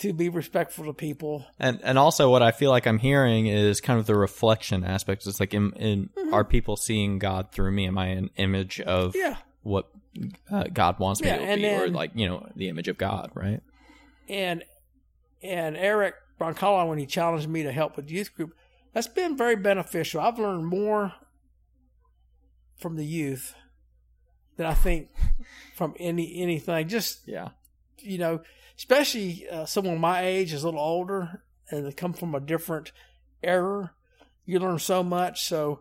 to 0.00 0.12
be 0.12 0.28
respectful 0.28 0.84
to 0.84 0.92
people. 0.92 1.46
And 1.58 1.80
and 1.82 1.98
also 1.98 2.30
what 2.30 2.42
I 2.42 2.50
feel 2.50 2.70
like 2.70 2.86
I'm 2.86 2.98
hearing 2.98 3.46
is 3.46 3.80
kind 3.80 3.98
of 3.98 4.06
the 4.06 4.14
reflection 4.16 4.84
aspect. 4.84 5.26
It's 5.26 5.40
like, 5.40 5.54
in, 5.54 5.72
in 5.72 6.10
Mm-hmm. 6.16 6.34
are 6.34 6.44
people 6.44 6.76
seeing 6.76 7.18
God 7.18 7.52
through 7.52 7.70
me? 7.72 7.86
Am 7.86 7.96
I 7.98 8.06
an 8.08 8.30
image 8.36 8.80
of 8.80 9.14
Yeah, 9.14 9.36
what 9.62 9.88
uh, 10.50 10.64
God 10.72 10.98
wants 10.98 11.20
me 11.22 11.28
Yeah, 11.28 11.38
to 11.38 11.56
be, 11.56 11.68
or 11.68 11.88
like 11.88 12.10
you 12.14 12.26
know 12.26 12.48
the 12.56 12.68
image 12.68 12.88
of 12.88 12.98
God, 12.98 13.30
right? 13.34 13.60
and 14.28 14.64
and 15.42 15.76
Eric 15.76 16.14
Broncala 16.40 16.88
when 16.88 16.98
he 16.98 17.06
challenged 17.06 17.48
me 17.48 17.62
to 17.62 17.70
help 17.72 17.96
with 17.96 18.08
the 18.08 18.14
youth 18.14 18.34
group, 18.34 18.52
that's 18.92 19.06
been 19.08 19.36
very 19.36 19.56
beneficial. 19.56 20.20
I've 20.20 20.38
learned 20.38 20.66
more 20.66 21.12
from 22.78 22.96
the 22.96 23.04
youth 23.06 23.54
than 24.56 24.66
I 24.66 24.74
think 24.74 25.10
from 25.76 25.94
any 25.98 26.42
anything. 26.42 26.88
Just 26.88 27.26
Yeah, 27.26 27.50
you 27.98 28.18
know, 28.18 28.40
especially 28.78 29.46
uh, 29.50 29.64
someone 29.66 29.98
my 29.98 30.22
age 30.24 30.52
is 30.52 30.62
a 30.62 30.66
little 30.66 30.80
older 30.80 31.42
and 31.70 31.86
they 31.86 31.92
come 31.92 32.12
from 32.12 32.34
a 32.34 32.40
different 32.40 32.92
era. 33.42 33.92
You 34.44 34.58
learn 34.60 34.78
so 34.78 35.02
much. 35.02 35.42
So 35.44 35.80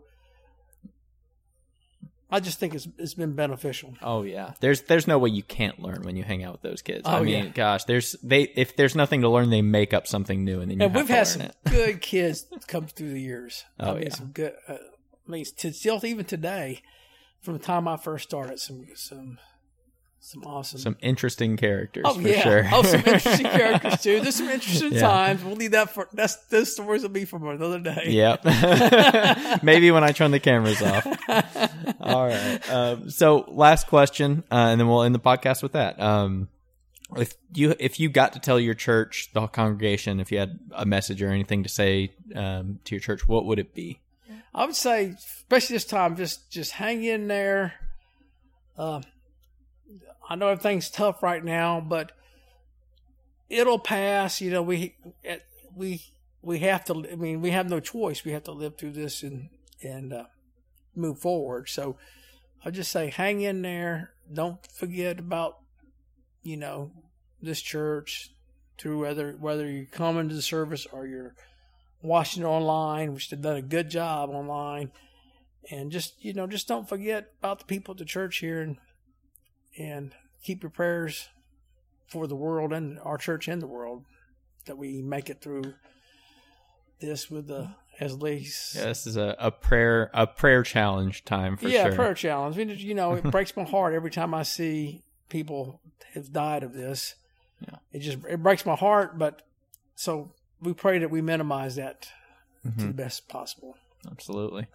I 2.31 2.39
just 2.39 2.59
think 2.59 2.73
it's 2.73 2.87
it's 2.97 3.13
been 3.13 3.33
beneficial. 3.33 3.93
Oh 4.01 4.23
yeah. 4.23 4.53
There's 4.59 4.81
there's 4.83 5.07
no 5.07 5.19
way 5.19 5.29
you 5.29 5.43
can't 5.43 5.79
learn 5.79 6.01
when 6.01 6.15
you 6.15 6.23
hang 6.23 6.43
out 6.43 6.53
with 6.53 6.61
those 6.63 6.81
kids. 6.81 7.03
I 7.05 7.19
Oh, 7.19 7.23
mean, 7.23 7.45
yeah. 7.45 7.49
gosh, 7.51 7.83
there's 7.83 8.13
they 8.23 8.43
if 8.55 8.75
there's 8.75 8.95
nothing 8.95 9.21
to 9.21 9.29
learn, 9.29 9.51
they 9.51 9.61
make 9.61 9.93
up 9.93 10.07
something 10.07 10.43
new, 10.43 10.59
and 10.59 10.71
then 10.71 10.79
you 10.79 10.85
And 10.87 10.95
we've 10.95 11.07
to 11.07 11.13
had 11.13 11.27
some 11.27 11.41
it. 11.43 11.55
good 11.69 12.01
kids 12.01 12.47
come 12.67 12.87
through 12.87 13.11
the 13.11 13.21
years. 13.21 13.63
I 13.79 13.89
Oh, 13.89 13.93
mean, 13.93 14.03
yeah. 14.03 14.09
some 14.09 14.27
good. 14.31 14.53
Uh, 14.67 14.73
I 15.27 15.31
mean, 15.31 15.45
to 15.57 15.71
still 15.71 15.99
even 16.03 16.25
today, 16.25 16.81
from 17.41 17.53
the 17.53 17.59
time 17.63 17.87
I 17.87 17.95
first 17.97 18.27
started, 18.27 18.59
some 18.59 18.85
some 18.95 19.37
some 20.25 20.43
awesome. 20.43 20.79
Some 20.79 20.97
interesting 21.01 21.55
characters 21.55 22.03
oh 22.07 22.15
for 22.15 22.27
yeah, 22.27 22.41
sure. 22.41 22.67
oh 22.71 22.81
some 22.81 22.99
interesting 23.01 23.45
characters 23.45 24.01
too. 24.01 24.21
There's 24.21 24.35
some 24.35 24.49
interesting 24.49 24.93
Yeah. 24.93 25.01
times. 25.01 25.43
We'll 25.43 25.55
need 25.55 25.73
that 25.73 25.91
for 25.91 26.09
that's 26.13 26.35
those 26.47 26.73
stories 26.73 27.03
will 27.03 27.09
be 27.09 27.25
for 27.25 27.37
another 27.51 27.79
day. 27.79 28.05
Yep. 28.07 28.43
Maybe 29.63 29.91
when 29.91 30.03
I 30.03 30.11
turn 30.13 30.31
the 30.31 30.39
cameras 30.39 30.81
off. 30.81 31.05
All 31.99 32.25
right. 32.25 32.59
Um, 32.71 33.09
so 33.11 33.45
last 33.47 33.85
question, 33.87 34.43
uh, 34.51 34.55
and 34.69 34.79
then 34.79 34.87
we'll 34.87 35.03
end 35.03 35.13
the 35.13 35.19
podcast 35.19 35.61
with 35.61 35.73
that. 35.73 36.01
Um, 36.01 36.49
if 37.15 37.33
you 37.53 37.75
if 37.79 37.99
you 37.99 38.09
got 38.09 38.33
to 38.33 38.39
tell 38.39 38.59
your 38.59 38.73
church, 38.73 39.29
the 39.33 39.45
congregation, 39.45 40.19
if 40.19 40.31
you 40.31 40.39
had 40.39 40.59
a 40.73 40.85
message 40.87 41.21
or 41.21 41.29
anything 41.29 41.61
to 41.63 41.69
say 41.69 42.13
um, 42.33 42.79
to 42.85 42.95
your 42.95 42.99
church, 42.99 43.27
what 43.27 43.45
would 43.45 43.59
it 43.59 43.75
be? 43.75 43.99
I 44.55 44.65
would 44.65 44.75
say, 44.75 45.13
especially 45.17 45.75
this 45.75 45.85
time, 45.85 46.15
just 46.15 46.49
just 46.49 46.71
hang 46.71 47.03
in 47.03 47.27
there. 47.27 47.73
Uh, 48.77 49.01
I 50.27 50.35
know 50.35 50.47
everything's 50.49 50.89
tough 50.89 51.21
right 51.21 51.43
now, 51.43 51.79
but 51.81 52.11
it'll 53.49 53.79
pass. 53.79 54.41
You 54.41 54.51
know, 54.51 54.61
we 54.63 54.95
we 55.75 56.01
we 56.41 56.59
have 56.59 56.85
to. 56.85 57.05
I 57.11 57.15
mean, 57.15 57.41
we 57.41 57.51
have 57.51 57.69
no 57.69 57.79
choice. 57.79 58.23
We 58.23 58.31
have 58.31 58.43
to 58.43 58.51
live 58.51 58.77
through 58.77 58.91
this 58.91 59.23
and 59.23 59.49
and 59.83 60.13
uh, 60.13 60.25
move 60.95 61.19
forward. 61.19 61.69
So 61.69 61.97
I 62.63 62.71
just 62.71 62.91
say, 62.91 63.09
hang 63.09 63.41
in 63.41 63.61
there. 63.61 64.11
Don't 64.31 64.65
forget 64.67 65.19
about 65.19 65.59
you 66.41 66.57
know 66.57 66.91
this 67.41 67.61
church. 67.61 68.31
through 68.77 68.99
whether 69.01 69.33
whether 69.33 69.69
you're 69.69 69.85
coming 69.85 70.29
to 70.29 70.35
the 70.35 70.41
service 70.41 70.85
or 70.91 71.05
you're 71.05 71.35
watching 72.01 72.43
it 72.43 72.47
online, 72.47 73.13
which 73.13 73.29
they've 73.29 73.41
done 73.41 73.57
a 73.57 73.61
good 73.61 73.89
job 73.89 74.29
online, 74.29 74.91
and 75.71 75.91
just 75.91 76.23
you 76.23 76.33
know 76.33 76.47
just 76.47 76.67
don't 76.67 76.89
forget 76.89 77.31
about 77.39 77.59
the 77.59 77.65
people 77.65 77.93
at 77.93 77.97
the 77.97 78.05
church 78.05 78.37
here 78.37 78.61
and 78.61 78.77
and 79.77 80.13
keep 80.43 80.63
your 80.63 80.69
prayers 80.69 81.29
for 82.07 82.27
the 82.27 82.35
world 82.35 82.71
and 82.71 82.99
our 82.99 83.17
church 83.17 83.47
and 83.47 83.61
the 83.61 83.67
world 83.67 84.05
that 84.65 84.77
we 84.77 85.01
make 85.01 85.29
it 85.29 85.41
through 85.41 85.73
this 86.99 87.29
with 87.29 87.47
the 87.47 87.69
as 87.99 88.21
least 88.21 88.75
Yeah, 88.75 88.85
this 88.85 89.07
is 89.07 89.17
a, 89.17 89.35
a 89.39 89.51
prayer 89.51 90.09
a 90.13 90.27
prayer 90.27 90.63
challenge 90.63 91.23
time 91.25 91.57
for 91.57 91.67
yeah 91.67 91.85
sure. 91.87 91.95
prayer 91.95 92.13
challenge. 92.13 92.55
I 92.55 92.65
mean, 92.65 92.77
you 92.77 92.93
know, 92.93 93.13
it 93.13 93.23
breaks 93.31 93.55
my 93.55 93.63
heart 93.63 93.93
every 93.93 94.11
time 94.11 94.33
I 94.33 94.43
see 94.43 95.01
people 95.29 95.81
have 96.13 96.31
died 96.31 96.63
of 96.63 96.73
this. 96.73 97.15
Yeah. 97.61 97.75
It 97.91 97.99
just 97.99 98.19
it 98.29 98.43
breaks 98.43 98.65
my 98.65 98.75
heart, 98.75 99.17
but 99.17 99.41
so 99.95 100.31
we 100.61 100.73
pray 100.73 100.99
that 100.99 101.09
we 101.11 101.21
minimize 101.21 101.75
that 101.75 102.01
to 102.63 102.69
Mhm. 102.69 102.77
the 102.87 102.93
best 102.93 103.27
possible. 103.29 103.77
Absolutely. 104.11 104.67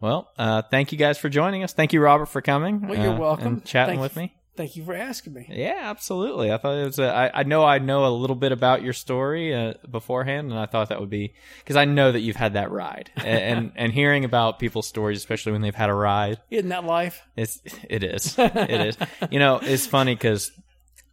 Well, 0.00 0.30
uh, 0.38 0.62
thank 0.70 0.92
you 0.92 0.98
guys 0.98 1.18
for 1.18 1.28
joining 1.28 1.62
us. 1.62 1.72
Thank 1.72 1.92
you, 1.92 2.00
Robert, 2.00 2.26
for 2.26 2.42
coming. 2.42 2.86
Well, 2.86 2.98
you're 2.98 3.14
uh, 3.14 3.18
welcome. 3.18 3.62
chatting 3.62 3.94
Thank 3.98 4.02
with 4.02 4.16
you. 4.16 4.22
me. 4.22 4.34
Thank 4.56 4.74
you 4.74 4.84
for 4.84 4.94
asking 4.94 5.34
me. 5.34 5.46
Yeah, 5.50 5.80
absolutely. 5.82 6.50
I 6.50 6.56
thought 6.56 6.78
it 6.78 6.84
was. 6.86 6.98
A, 6.98 7.08
I, 7.14 7.40
I 7.40 7.42
know 7.42 7.62
I 7.64 7.78
know 7.78 8.06
a 8.06 8.08
little 8.08 8.36
bit 8.36 8.52
about 8.52 8.82
your 8.82 8.94
story 8.94 9.54
uh, 9.54 9.74
beforehand, 9.90 10.50
and 10.50 10.58
I 10.58 10.64
thought 10.64 10.88
that 10.88 10.98
would 10.98 11.10
be 11.10 11.34
because 11.58 11.76
I 11.76 11.84
know 11.84 12.10
that 12.10 12.20
you've 12.20 12.36
had 12.36 12.54
that 12.54 12.70
ride, 12.70 13.10
and, 13.16 13.26
and 13.58 13.72
and 13.76 13.92
hearing 13.92 14.24
about 14.24 14.58
people's 14.58 14.86
stories, 14.86 15.18
especially 15.18 15.52
when 15.52 15.60
they've 15.60 15.74
had 15.74 15.90
a 15.90 15.94
ride, 15.94 16.38
Isn't 16.50 16.70
that 16.70 16.84
life? 16.84 17.22
it's 17.36 17.60
it 17.88 18.02
is 18.02 18.34
it 18.38 18.80
is. 18.80 18.96
You 19.30 19.38
know, 19.38 19.58
it's 19.62 19.86
funny 19.86 20.14
because 20.14 20.50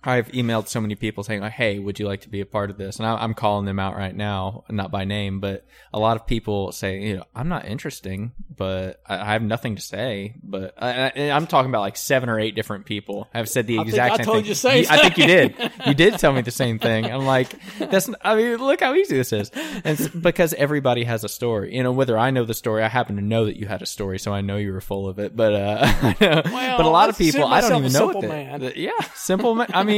I've 0.03 0.27
emailed 0.29 0.67
so 0.67 0.81
many 0.81 0.95
people 0.95 1.23
saying, 1.23 1.41
like, 1.41 1.53
"Hey, 1.53 1.79
would 1.79 1.99
you 1.99 2.07
like 2.07 2.21
to 2.21 2.29
be 2.29 2.41
a 2.41 2.45
part 2.45 2.69
of 2.69 2.77
this?" 2.77 2.97
And 2.97 3.05
I, 3.07 3.15
I'm 3.15 3.33
calling 3.33 3.65
them 3.65 3.79
out 3.79 3.95
right 3.95 4.15
now, 4.15 4.63
not 4.69 4.91
by 4.91 5.05
name, 5.05 5.39
but 5.39 5.65
a 5.93 5.99
lot 5.99 6.17
of 6.17 6.27
people 6.27 6.71
say, 6.71 6.99
"You 7.01 7.17
know, 7.17 7.23
I'm 7.35 7.47
not 7.47 7.65
interesting, 7.65 8.33
but 8.55 9.01
I, 9.07 9.17
I 9.19 9.33
have 9.33 9.41
nothing 9.41 9.75
to 9.75 9.81
say." 9.81 10.35
But 10.43 10.73
I, 10.77 11.11
am 11.15 11.47
talking 11.47 11.69
about 11.69 11.81
like 11.81 11.95
seven 11.97 12.29
or 12.29 12.39
eight 12.39 12.55
different 12.55 12.85
people 12.85 13.29
have 13.33 13.47
said 13.47 13.67
the 13.67 13.79
I 13.79 13.81
exact 13.83 14.17
same 14.17 14.25
told 14.25 14.45
thing. 14.45 14.77
you 14.83 14.87
I 14.89 14.97
think 14.97 15.17
you 15.17 15.27
did. 15.27 15.71
You 15.85 15.93
did 15.93 16.17
tell 16.17 16.31
me 16.31 16.41
the 16.41 16.51
same 16.51 16.79
thing. 16.79 17.05
I'm 17.11 17.25
like, 17.25 17.49
that's. 17.77 18.09
I 18.21 18.35
mean, 18.35 18.57
look 18.57 18.79
how 18.79 18.93
easy 18.95 19.15
this 19.17 19.33
is, 19.33 19.51
and 19.83 20.21
because 20.21 20.53
everybody 20.53 21.03
has 21.03 21.23
a 21.23 21.29
story. 21.29 21.75
You 21.75 21.83
know, 21.83 21.91
whether 21.91 22.17
I 22.17 22.31
know 22.31 22.45
the 22.45 22.53
story, 22.53 22.83
I 22.83 22.87
happen 22.87 23.15
to 23.17 23.21
know 23.21 23.45
that 23.45 23.57
you 23.57 23.67
had 23.67 23.81
a 23.81 23.85
story, 23.85 24.19
so 24.19 24.33
I 24.33 24.41
know 24.41 24.57
you 24.57 24.71
were 24.71 24.81
full 24.81 25.07
of 25.07 25.19
it. 25.19 25.35
But 25.35 25.53
uh, 25.53 25.93
Well, 26.45 26.77
but 26.77 26.85
a 26.85 26.89
lot 26.89 27.09
of 27.09 27.17
people, 27.17 27.45
I 27.45 27.61
don't 27.61 27.79
even 27.79 27.91
know 27.93 28.05
what 28.07 28.13
simple 28.13 28.21
they- 28.21 28.27
man. 28.27 28.73
yeah, 28.75 28.91
simple. 29.15 29.55
Man. 29.55 29.67
I 29.73 29.83
mean, 29.83 29.92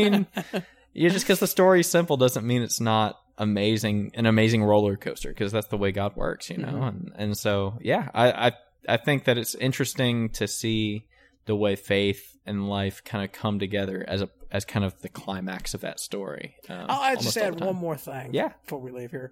yeah, 0.94 1.10
just 1.10 1.26
because 1.26 1.40
the 1.40 1.48
story's 1.48 1.90
simple 1.90 2.18
doesn't 2.18 2.46
mean 2.46 2.62
it's 2.62 2.80
not 2.80 3.20
amazing, 3.38 4.12
an 4.14 4.26
amazing 4.26 4.64
roller 4.64 4.96
coaster. 4.98 5.30
Because 5.30 5.52
that's 5.52 5.68
the 5.68 5.78
way 5.78 5.92
God 5.92 6.16
works, 6.16 6.50
you 6.50 6.58
know. 6.58 6.68
Mm-hmm. 6.68 6.84
And 6.84 7.12
and 7.16 7.38
so 7.38 7.78
yeah, 7.82 8.10
I, 8.14 8.48
I 8.48 8.52
I 8.88 8.98
think 8.98 9.26
that 9.26 9.38
it's 9.38 9.56
interesting 9.56 10.30
to 10.30 10.48
see 10.48 11.08
the 11.46 11.56
way 11.56 11.76
faith 11.76 12.38
and 12.46 12.70
life 12.70 13.04
kind 13.04 13.24
of 13.24 13.32
come 13.32 13.60
together 13.60 14.06
as 14.08 14.22
a 14.22 14.30
as 14.52 14.66
kind 14.66 14.86
of 14.86 15.02
the 15.02 15.10
climax 15.10 15.74
of 15.74 15.82
that 15.82 16.00
story. 16.00 16.56
Um, 16.70 16.86
I'll 16.90 17.02
I'll 17.02 17.16
just 17.18 17.38
add 17.38 17.60
one 17.60 17.76
more 17.76 17.98
thing. 17.98 18.34
Yeah. 18.34 18.54
Before 18.64 18.80
we 18.80 18.92
leave 18.92 19.12
here, 19.12 19.32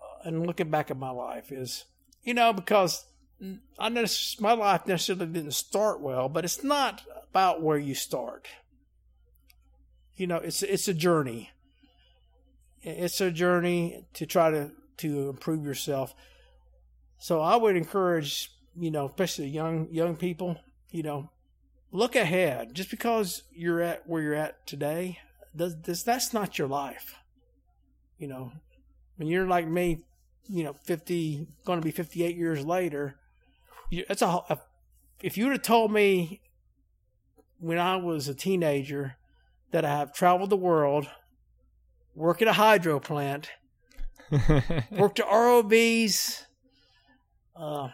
Uh, 0.00 0.28
and 0.28 0.46
looking 0.46 0.70
back 0.70 0.90
at 0.90 0.96
my 0.96 1.10
life 1.10 1.52
is, 1.52 1.84
you 2.22 2.34
know, 2.34 2.52
because 2.52 3.06
I 3.78 3.88
know 3.88 4.04
my 4.40 4.52
life 4.52 4.86
necessarily 4.86 5.26
didn't 5.26 5.52
start 5.52 6.00
well, 6.00 6.28
but 6.28 6.44
it's 6.44 6.62
not 6.62 7.02
about 7.30 7.62
where 7.62 7.78
you 7.78 7.94
start. 7.94 8.48
You 10.16 10.26
know, 10.26 10.36
it's 10.36 10.62
it's 10.62 10.88
a 10.88 10.94
journey. 10.94 11.50
It's 12.82 13.20
a 13.20 13.30
journey 13.30 14.06
to 14.14 14.26
try 14.26 14.50
to 14.50 14.70
to 14.98 15.28
improve 15.28 15.64
yourself. 15.64 16.14
So 17.18 17.40
I 17.40 17.56
would 17.56 17.76
encourage, 17.76 18.52
you 18.76 18.90
know, 18.90 19.06
especially 19.06 19.48
young 19.48 19.88
young 19.90 20.16
people, 20.16 20.60
you 20.90 21.02
know, 21.02 21.30
look 21.90 22.14
ahead. 22.14 22.74
Just 22.74 22.90
because 22.90 23.42
you're 23.52 23.80
at 23.80 24.06
where 24.06 24.22
you're 24.22 24.34
at 24.34 24.66
today, 24.66 25.18
does, 25.56 25.74
does 25.74 26.04
that's 26.04 26.32
not 26.32 26.58
your 26.58 26.68
life. 26.68 27.14
You 28.18 28.28
know, 28.28 28.52
when 29.16 29.28
you're 29.28 29.48
like 29.48 29.66
me, 29.66 30.04
you 30.48 30.62
know, 30.62 30.76
fifty, 30.84 31.48
going 31.64 31.80
to 31.80 31.84
be 31.84 31.90
fifty-eight 31.90 32.36
years 32.36 32.64
later, 32.64 33.16
you, 33.90 34.04
that's 34.06 34.22
a, 34.22 34.26
a. 34.26 34.58
If 35.22 35.38
you 35.38 35.46
would 35.46 35.54
have 35.54 35.62
told 35.62 35.90
me 35.90 36.42
when 37.58 37.78
I 37.78 37.96
was 37.96 38.28
a 38.28 38.34
teenager 38.34 39.16
that 39.70 39.84
I 39.84 39.98
have 39.98 40.12
traveled 40.12 40.50
the 40.50 40.56
world, 40.56 41.06
work 42.14 42.42
at 42.42 42.48
a 42.48 42.52
hydro 42.52 43.00
plant, 43.00 43.50
worked 44.30 45.20
at 45.20 45.26
ROVs, 45.26 46.44
uh, 47.56 47.88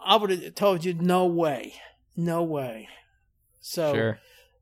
I 0.00 0.16
would 0.16 0.30
have 0.30 0.54
told 0.54 0.84
you 0.84 0.94
no 0.94 1.26
way, 1.26 1.74
no 2.16 2.42
way. 2.42 2.88
So 3.60 3.94
sure. 3.94 4.20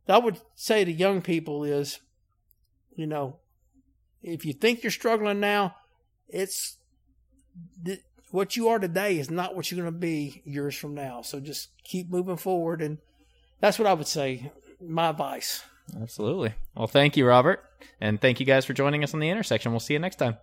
I 0.08 0.18
would 0.18 0.40
say 0.54 0.84
to 0.84 0.92
young 0.92 1.22
people 1.22 1.64
is, 1.64 2.00
you 2.94 3.06
know, 3.06 3.38
if 4.22 4.44
you 4.44 4.52
think 4.52 4.82
you're 4.82 4.90
struggling 4.90 5.40
now, 5.40 5.76
it's 6.28 6.78
th- 7.84 8.00
what 8.30 8.56
you 8.56 8.68
are 8.68 8.78
today 8.78 9.18
is 9.18 9.30
not 9.30 9.54
what 9.54 9.70
you're 9.70 9.80
going 9.80 9.92
to 9.92 9.98
be 9.98 10.42
years 10.44 10.74
from 10.74 10.94
now. 10.94 11.22
So 11.22 11.38
just 11.38 11.68
keep 11.84 12.10
moving 12.10 12.36
forward, 12.36 12.82
and 12.82 12.98
that's 13.60 13.78
what 13.78 13.86
I 13.86 13.94
would 13.94 14.08
say. 14.08 14.50
My 14.80 15.10
advice. 15.10 15.64
Absolutely. 16.00 16.54
Well, 16.74 16.86
thank 16.86 17.16
you, 17.16 17.26
Robert, 17.26 17.64
and 18.00 18.20
thank 18.20 18.40
you 18.40 18.46
guys 18.46 18.64
for 18.64 18.72
joining 18.72 19.04
us 19.04 19.14
on 19.14 19.20
the 19.20 19.28
intersection. 19.28 19.72
We'll 19.72 19.80
see 19.80 19.94
you 19.94 20.00
next 20.00 20.16
time. 20.16 20.36